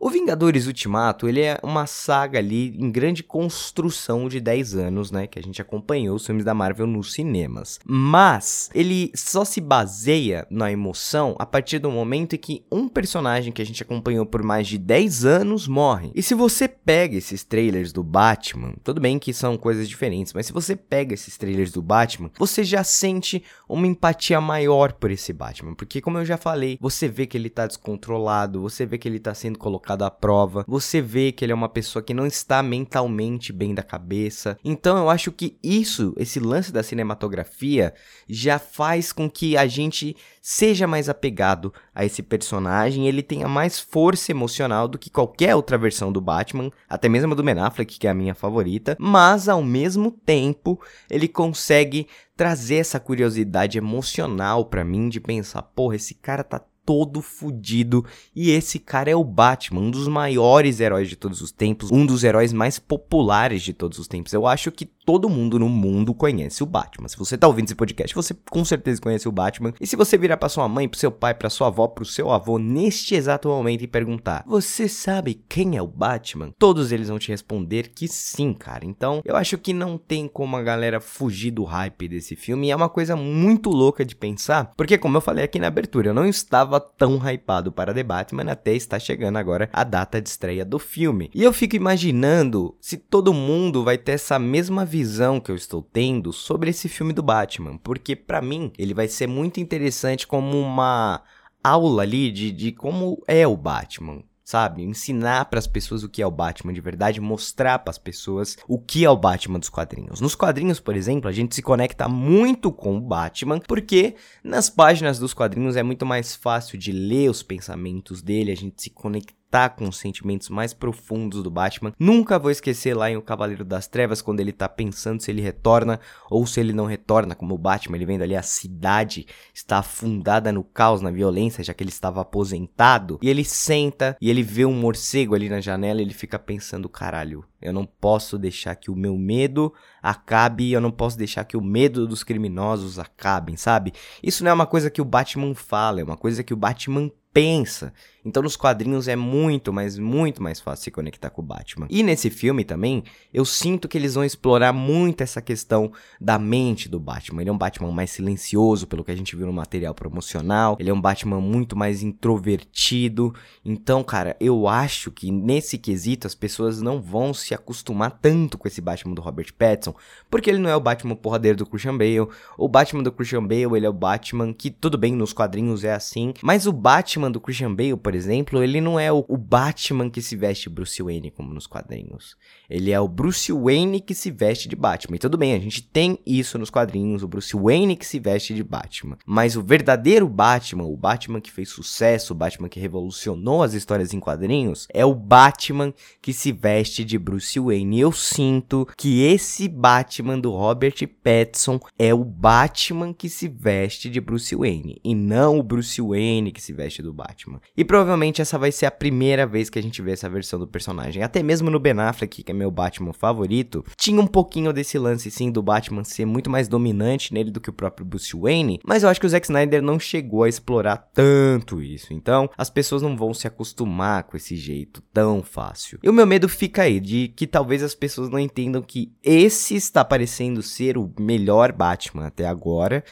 O 0.00 0.10
Vingadores 0.10 0.66
Ultimato, 0.66 1.28
ele 1.28 1.40
é 1.40 1.58
uma 1.62 1.86
saga 1.86 2.38
ali 2.38 2.76
em 2.78 2.90
grande 2.90 3.22
construção 3.22 4.28
de 4.28 4.40
10 4.40 4.74
anos, 4.74 5.10
né, 5.10 5.26
que 5.26 5.38
a 5.38 5.42
gente 5.42 5.62
acompanhou 5.62 6.16
os 6.16 6.26
filmes 6.26 6.44
da 6.44 6.54
Marvel 6.54 6.86
nos 6.86 7.12
cinemas. 7.12 7.78
Mas 7.84 8.68
ele 8.74 9.12
só 9.14 9.44
se 9.44 9.60
baseia 9.60 10.46
na 10.50 10.72
emoção 10.72 11.36
a 11.38 11.46
partir 11.46 11.78
do 11.78 11.90
momento 11.90 12.34
em 12.34 12.38
que 12.38 12.64
um 12.70 12.88
personagem 12.88 13.52
que 13.52 13.62
a 13.62 13.66
gente 13.66 13.82
acompanhou 13.82 14.26
por 14.26 14.42
mais 14.42 14.66
de 14.66 14.78
10 14.78 15.24
anos 15.24 15.68
morre. 15.68 16.10
E 16.14 16.22
se 16.22 16.34
você 16.34 16.66
pega 16.66 17.16
esses 17.16 17.44
trailers 17.44 17.92
do 17.92 18.02
Batman, 18.02 18.74
tudo 18.82 19.00
bem 19.00 19.18
que 19.18 19.32
são 19.32 19.56
coisas 19.56 19.88
diferentes, 19.88 20.32
mas 20.32 20.46
se 20.46 20.52
você 20.52 20.74
pega 20.74 21.14
esses 21.14 21.36
trailers 21.36 21.70
do 21.70 21.82
Batman, 21.82 22.30
você 22.38 22.64
já 22.64 22.82
sente 22.82 23.42
uma 23.68 23.86
empatia 23.86 24.40
maior 24.40 24.92
por 24.92 25.10
esse 25.10 25.32
Batman, 25.32 25.74
porque 25.74 26.00
como 26.00 26.18
eu 26.18 26.24
já 26.24 26.36
falei, 26.36 26.76
você 26.80 27.06
vê 27.06 27.26
que 27.26 27.36
ele 27.36 27.48
tá 27.48 27.66
descontrolado, 27.66 28.60
você 28.60 28.84
vê 28.84 28.98
que 28.98 29.06
ele 29.06 29.20
tá 29.20 29.34
sendo 29.34 29.59
colocado 29.60 30.02
à 30.02 30.10
prova, 30.10 30.64
você 30.66 31.00
vê 31.00 31.30
que 31.30 31.44
ele 31.44 31.52
é 31.52 31.54
uma 31.54 31.68
pessoa 31.68 32.02
que 32.02 32.14
não 32.14 32.26
está 32.26 32.62
mentalmente 32.62 33.52
bem 33.52 33.74
da 33.74 33.82
cabeça. 33.82 34.58
Então 34.64 34.98
eu 34.98 35.08
acho 35.08 35.30
que 35.30 35.56
isso, 35.62 36.14
esse 36.16 36.40
lance 36.40 36.72
da 36.72 36.82
cinematografia, 36.82 37.94
já 38.28 38.58
faz 38.58 39.12
com 39.12 39.30
que 39.30 39.56
a 39.56 39.66
gente 39.66 40.16
seja 40.42 40.86
mais 40.86 41.08
apegado 41.08 41.72
a 41.94 42.04
esse 42.04 42.22
personagem, 42.22 43.06
ele 43.06 43.22
tenha 43.22 43.46
mais 43.46 43.78
força 43.78 44.32
emocional 44.32 44.88
do 44.88 44.98
que 44.98 45.10
qualquer 45.10 45.54
outra 45.54 45.76
versão 45.76 46.10
do 46.10 46.20
Batman, 46.20 46.70
até 46.88 47.08
mesmo 47.08 47.32
a 47.32 47.36
do 47.36 47.42
Ben 47.42 47.58
Affleck, 47.58 47.98
que 47.98 48.06
é 48.06 48.10
a 48.10 48.14
minha 48.14 48.34
favorita, 48.34 48.96
mas 48.98 49.48
ao 49.48 49.62
mesmo 49.62 50.10
tempo 50.10 50.80
ele 51.10 51.28
consegue 51.28 52.08
trazer 52.36 52.76
essa 52.76 52.98
curiosidade 52.98 53.76
emocional 53.76 54.64
para 54.64 54.82
mim 54.82 55.10
de 55.10 55.20
pensar, 55.20 55.60
porra, 55.60 55.96
esse 55.96 56.14
cara 56.14 56.42
tá 56.42 56.58
todo 56.84 57.20
fudido. 57.22 58.04
E 58.34 58.50
esse 58.50 58.78
cara 58.78 59.10
é 59.10 59.16
o 59.16 59.24
Batman, 59.24 59.80
um 59.80 59.90
dos 59.90 60.08
maiores 60.08 60.80
heróis 60.80 61.08
de 61.08 61.16
todos 61.16 61.40
os 61.40 61.52
tempos, 61.52 61.90
um 61.90 62.04
dos 62.04 62.24
heróis 62.24 62.52
mais 62.52 62.78
populares 62.78 63.62
de 63.62 63.72
todos 63.72 63.98
os 63.98 64.08
tempos. 64.08 64.32
Eu 64.32 64.46
acho 64.46 64.70
que 64.70 64.86
todo 65.04 65.28
mundo 65.28 65.58
no 65.58 65.68
mundo 65.68 66.14
conhece 66.14 66.62
o 66.62 66.66
Batman. 66.66 67.08
Se 67.08 67.16
você 67.16 67.36
tá 67.36 67.46
ouvindo 67.48 67.66
esse 67.66 67.74
podcast, 67.74 68.14
você 68.14 68.34
com 68.48 68.64
certeza 68.64 69.00
conhece 69.00 69.28
o 69.28 69.32
Batman. 69.32 69.72
E 69.80 69.86
se 69.86 69.96
você 69.96 70.16
virar 70.16 70.36
para 70.36 70.48
sua 70.48 70.68
mãe, 70.68 70.88
pro 70.88 70.98
seu 70.98 71.10
pai, 71.10 71.34
para 71.34 71.50
sua 71.50 71.66
avó, 71.66 71.88
pro 71.88 72.04
seu 72.04 72.30
avô 72.30 72.58
neste 72.58 73.14
exato 73.14 73.48
momento 73.48 73.82
e 73.82 73.88
perguntar: 73.88 74.44
"Você 74.46 74.88
sabe 74.88 75.42
quem 75.48 75.76
é 75.76 75.82
o 75.82 75.86
Batman?", 75.86 76.52
todos 76.58 76.92
eles 76.92 77.08
vão 77.08 77.18
te 77.18 77.28
responder 77.28 77.88
que 77.88 78.06
sim, 78.06 78.52
cara. 78.52 78.84
Então, 78.84 79.20
eu 79.24 79.36
acho 79.36 79.58
que 79.58 79.72
não 79.72 79.98
tem 79.98 80.28
como 80.28 80.56
a 80.56 80.62
galera 80.62 81.00
fugir 81.00 81.50
do 81.50 81.64
hype 81.64 82.08
desse 82.08 82.36
filme. 82.36 82.68
E 82.68 82.70
é 82.70 82.76
uma 82.76 82.88
coisa 82.88 83.16
muito 83.16 83.70
louca 83.70 84.04
de 84.04 84.14
pensar, 84.14 84.70
porque 84.76 84.96
como 84.96 85.16
eu 85.16 85.20
falei 85.20 85.44
aqui 85.44 85.58
na 85.58 85.66
abertura, 85.66 86.10
eu 86.10 86.14
não 86.14 86.26
estava 86.26 86.69
tão 86.78 87.16
hypado 87.16 87.72
para 87.72 87.94
The 87.94 88.02
Batman 88.02 88.52
até 88.52 88.74
está 88.74 88.98
chegando 88.98 89.38
agora 89.38 89.68
a 89.72 89.82
data 89.82 90.20
de 90.20 90.28
estreia 90.28 90.64
do 90.64 90.78
filme. 90.78 91.30
E 91.34 91.42
eu 91.42 91.52
fico 91.52 91.74
imaginando 91.74 92.76
se 92.80 92.98
todo 92.98 93.32
mundo 93.32 93.82
vai 93.82 93.96
ter 93.96 94.12
essa 94.12 94.38
mesma 94.38 94.84
visão 94.84 95.40
que 95.40 95.50
eu 95.50 95.56
estou 95.56 95.82
tendo 95.82 96.32
sobre 96.32 96.70
esse 96.70 96.88
filme 96.88 97.12
do 97.12 97.22
Batman, 97.22 97.78
porque 97.78 98.14
para 98.14 98.42
mim 98.42 98.70
ele 98.78 98.92
vai 98.92 99.08
ser 99.08 99.26
muito 99.26 99.58
interessante 99.58 100.26
como 100.26 100.60
uma 100.60 101.22
aula 101.64 102.02
ali 102.02 102.30
de, 102.30 102.52
de 102.52 102.72
como 102.72 103.22
é 103.26 103.46
o 103.46 103.56
Batman 103.56 104.22
sabe? 104.50 104.82
Ensinar 104.82 105.44
para 105.44 105.60
as 105.60 105.66
pessoas 105.68 106.02
o 106.02 106.08
que 106.08 106.20
é 106.20 106.26
o 106.26 106.30
Batman 106.30 106.72
de 106.72 106.80
verdade, 106.80 107.20
mostrar 107.20 107.78
para 107.78 107.90
as 107.90 107.98
pessoas 107.98 108.56
o 108.66 108.80
que 108.80 109.04
é 109.04 109.10
o 109.10 109.16
Batman 109.16 109.60
dos 109.60 109.68
quadrinhos. 109.68 110.20
Nos 110.20 110.34
quadrinhos, 110.34 110.80
por 110.80 110.96
exemplo, 110.96 111.28
a 111.28 111.32
gente 111.32 111.54
se 111.54 111.62
conecta 111.62 112.08
muito 112.08 112.72
com 112.72 112.96
o 112.96 113.00
Batman, 113.00 113.60
porque 113.60 114.16
nas 114.42 114.68
páginas 114.68 115.20
dos 115.20 115.32
quadrinhos 115.32 115.76
é 115.76 115.84
muito 115.84 116.04
mais 116.04 116.34
fácil 116.34 116.76
de 116.76 116.90
ler 116.90 117.30
os 117.30 117.44
pensamentos 117.44 118.20
dele, 118.22 118.50
a 118.50 118.56
gente 118.56 118.82
se 118.82 118.90
conecta 118.90 119.39
tá 119.50 119.68
com 119.68 119.88
os 119.88 119.98
sentimentos 119.98 120.48
mais 120.48 120.72
profundos 120.72 121.42
do 121.42 121.50
Batman. 121.50 121.92
Nunca 121.98 122.38
vou 122.38 122.50
esquecer 122.50 122.96
lá 122.96 123.10
em 123.10 123.16
O 123.16 123.22
Cavaleiro 123.22 123.64
das 123.64 123.86
Trevas, 123.86 124.22
quando 124.22 124.40
ele 124.40 124.52
tá 124.52 124.68
pensando 124.68 125.20
se 125.20 125.30
ele 125.30 125.42
retorna 125.42 125.98
ou 126.30 126.46
se 126.46 126.60
ele 126.60 126.72
não 126.72 126.86
retorna, 126.86 127.34
como 127.34 127.54
o 127.54 127.58
Batman, 127.58 127.96
ele 127.96 128.06
vendo 128.06 128.22
ali 128.22 128.36
a 128.36 128.42
cidade 128.42 129.26
está 129.52 129.78
afundada 129.78 130.52
no 130.52 130.62
caos, 130.62 131.00
na 131.00 131.10
violência, 131.10 131.64
já 131.64 131.74
que 131.74 131.82
ele 131.82 131.90
estava 131.90 132.20
aposentado. 132.20 133.18
E 133.20 133.28
ele 133.28 133.44
senta 133.44 134.16
e 134.20 134.30
ele 134.30 134.42
vê 134.42 134.64
um 134.64 134.74
morcego 134.74 135.34
ali 135.34 135.48
na 135.48 135.60
janela 135.60 136.00
ele 136.00 136.14
fica 136.14 136.38
pensando, 136.38 136.88
caralho, 136.88 137.44
eu 137.60 137.72
não 137.72 137.84
posso 137.84 138.38
deixar 138.38 138.74
que 138.76 138.90
o 138.90 138.96
meu 138.96 139.16
medo 139.16 139.72
acabe, 140.02 140.72
eu 140.72 140.80
não 140.80 140.90
posso 140.90 141.18
deixar 141.18 141.44
que 141.44 141.56
o 141.56 141.60
medo 141.62 142.06
dos 142.06 142.22
criminosos 142.22 142.98
acabem, 142.98 143.56
sabe? 143.56 143.92
Isso 144.22 144.44
não 144.44 144.50
é 144.50 144.54
uma 144.54 144.66
coisa 144.66 144.90
que 144.90 145.02
o 145.02 145.04
Batman 145.04 145.54
fala, 145.54 146.00
é 146.00 146.04
uma 146.04 146.16
coisa 146.16 146.42
que 146.42 146.54
o 146.54 146.56
Batman 146.56 147.10
pensa. 147.32 147.92
Então 148.24 148.42
nos 148.42 148.56
quadrinhos 148.56 149.08
é 149.08 149.16
muito, 149.16 149.72
mas 149.72 149.98
muito 149.98 150.42
mais 150.42 150.60
fácil 150.60 150.84
se 150.84 150.90
conectar 150.90 151.30
com 151.30 151.42
o 151.42 151.44
Batman. 151.44 151.86
E 151.90 152.02
nesse 152.02 152.30
filme 152.30 152.64
também, 152.64 153.02
eu 153.32 153.44
sinto 153.44 153.88
que 153.88 153.96
eles 153.96 154.14
vão 154.14 154.24
explorar 154.24 154.72
muito 154.72 155.22
essa 155.22 155.40
questão 155.40 155.92
da 156.20 156.38
mente 156.38 156.88
do 156.88 157.00
Batman. 157.00 157.42
Ele 157.42 157.50
é 157.50 157.52
um 157.52 157.58
Batman 157.58 157.90
mais 157.92 158.10
silencioso, 158.10 158.86
pelo 158.86 159.04
que 159.04 159.10
a 159.10 159.16
gente 159.16 159.34
viu 159.36 159.46
no 159.46 159.52
material 159.52 159.94
promocional. 159.94 160.76
Ele 160.78 160.90
é 160.90 160.94
um 160.94 161.00
Batman 161.00 161.40
muito 161.40 161.76
mais 161.76 162.02
introvertido. 162.02 163.34
Então, 163.64 164.02
cara, 164.02 164.36
eu 164.40 164.68
acho 164.68 165.10
que 165.10 165.30
nesse 165.30 165.78
quesito 165.78 166.26
as 166.26 166.34
pessoas 166.34 166.80
não 166.80 167.00
vão 167.00 167.32
se 167.32 167.54
acostumar 167.54 168.18
tanto 168.20 168.58
com 168.58 168.68
esse 168.68 168.80
Batman 168.80 169.14
do 169.14 169.22
Robert 169.22 169.52
Pattinson, 169.56 169.94
porque 170.30 170.50
ele 170.50 170.58
não 170.58 170.70
é 170.70 170.76
o 170.76 170.80
Batman 170.80 171.14
porradeiro 171.14 171.58
do 171.58 171.66
Christian 171.66 171.96
Bale. 171.96 172.28
O 172.56 172.68
Batman 172.68 173.02
do 173.02 173.12
Christian 173.12 173.46
Bale, 173.46 173.76
ele 173.76 173.86
é 173.86 173.90
o 173.90 173.94
Batman 173.94 174.52
que 174.52 174.70
tudo 174.70 174.98
bem 174.98 175.14
nos 175.14 175.32
quadrinhos 175.32 175.84
é 175.84 175.92
assim, 175.92 176.32
mas 176.42 176.66
o 176.66 176.72
Batman 176.72 177.30
do 177.30 177.40
Christian 177.40 177.74
Bale, 177.74 177.96
por 177.96 178.09
exemplo, 178.14 178.62
ele 178.62 178.80
não 178.80 178.98
é 178.98 179.10
o, 179.12 179.24
Batman 179.36 180.08
que 180.08 180.22
se 180.22 180.36
veste 180.36 180.68
Bruce 180.68 181.02
Wayne 181.02 181.30
como 181.30 181.52
nos 181.52 181.66
quadrinhos. 181.66 182.36
Ele 182.68 182.90
é 182.90 183.00
o 183.00 183.08
Bruce 183.08 183.52
Wayne 183.52 184.00
que 184.00 184.14
se 184.14 184.30
veste 184.30 184.68
de 184.68 184.76
Batman. 184.76 185.16
E 185.16 185.18
tudo 185.18 185.36
bem, 185.36 185.54
a 185.54 185.58
gente 185.58 185.82
tem 185.82 186.18
isso 186.24 186.58
nos 186.58 186.70
quadrinhos, 186.70 187.22
o 187.22 187.28
Bruce 187.28 187.56
Wayne 187.56 187.96
que 187.96 188.06
se 188.06 188.18
veste 188.18 188.54
de 188.54 188.62
Batman. 188.62 189.18
Mas 189.26 189.56
o 189.56 189.62
verdadeiro 189.62 190.28
Batman, 190.28 190.84
o 190.84 190.96
Batman 190.96 191.40
que 191.40 191.50
fez 191.50 191.68
sucesso, 191.68 192.32
o 192.32 192.36
Batman 192.36 192.68
que 192.68 192.78
revolucionou 192.78 193.62
as 193.62 193.74
histórias 193.74 194.14
em 194.14 194.20
quadrinhos, 194.20 194.86
é 194.92 195.04
o 195.04 195.14
Batman 195.14 195.92
que 196.22 196.32
se 196.32 196.52
veste 196.52 197.04
de 197.04 197.18
Bruce 197.18 197.58
Wayne. 197.58 197.96
E 197.96 198.00
eu 198.00 198.12
sinto 198.12 198.86
que 198.96 199.22
esse 199.22 199.68
Batman 199.68 200.38
do 200.38 200.50
Robert 200.50 200.94
Pattinson 201.22 201.80
é 201.98 202.14
o 202.14 202.24
Batman 202.24 203.12
que 203.12 203.28
se 203.28 203.48
veste 203.48 204.08
de 204.08 204.20
Bruce 204.20 204.54
Wayne 204.54 205.00
e 205.02 205.14
não 205.14 205.58
o 205.58 205.62
Bruce 205.62 206.00
Wayne 206.00 206.52
que 206.52 206.62
se 206.62 206.72
veste 206.72 207.02
do 207.02 207.12
Batman. 207.12 207.60
E 207.76 207.84
provavelmente 208.00 208.40
essa 208.40 208.58
vai 208.58 208.72
ser 208.72 208.86
a 208.86 208.90
primeira 208.90 209.46
vez 209.46 209.68
que 209.68 209.78
a 209.78 209.82
gente 209.82 210.00
vê 210.00 210.12
essa 210.12 210.28
versão 210.28 210.58
do 210.58 210.66
personagem. 210.66 211.22
Até 211.22 211.42
mesmo 211.42 211.70
no 211.70 211.78
Ben 211.78 212.00
Affleck, 212.00 212.42
que 212.42 212.50
é 212.50 212.54
meu 212.54 212.70
Batman 212.70 213.12
favorito, 213.12 213.84
tinha 213.94 214.18
um 214.18 214.26
pouquinho 214.26 214.72
desse 214.72 214.98
lance 214.98 215.30
sim 215.30 215.50
do 215.52 215.62
Batman 215.62 216.02
ser 216.02 216.24
muito 216.24 216.48
mais 216.48 216.66
dominante 216.66 217.34
nele 217.34 217.50
do 217.50 217.60
que 217.60 217.68
o 217.68 217.74
próprio 217.74 218.06
Bruce 218.06 218.34
Wayne, 218.34 218.80
mas 218.86 219.02
eu 219.02 219.10
acho 219.10 219.20
que 219.20 219.26
o 219.26 219.28
Zack 219.28 219.44
Snyder 219.44 219.82
não 219.82 220.00
chegou 220.00 220.44
a 220.44 220.48
explorar 220.48 220.96
tanto 221.12 221.82
isso. 221.82 222.14
Então, 222.14 222.48
as 222.56 222.70
pessoas 222.70 223.02
não 223.02 223.14
vão 223.14 223.34
se 223.34 223.46
acostumar 223.46 224.22
com 224.22 224.34
esse 224.34 224.56
jeito 224.56 225.02
tão 225.12 225.42
fácil. 225.42 225.98
E 226.02 226.08
o 226.08 226.12
meu 226.12 226.26
medo 226.26 226.48
fica 226.48 226.84
aí 226.84 227.00
de 227.00 227.28
que 227.28 227.46
talvez 227.46 227.82
as 227.82 227.94
pessoas 227.94 228.30
não 228.30 228.38
entendam 228.38 228.80
que 228.80 229.12
esse 229.22 229.74
está 229.74 230.02
parecendo 230.02 230.62
ser 230.62 230.96
o 230.96 231.12
melhor 231.20 231.70
Batman 231.70 232.28
até 232.28 232.46
agora 232.46 233.04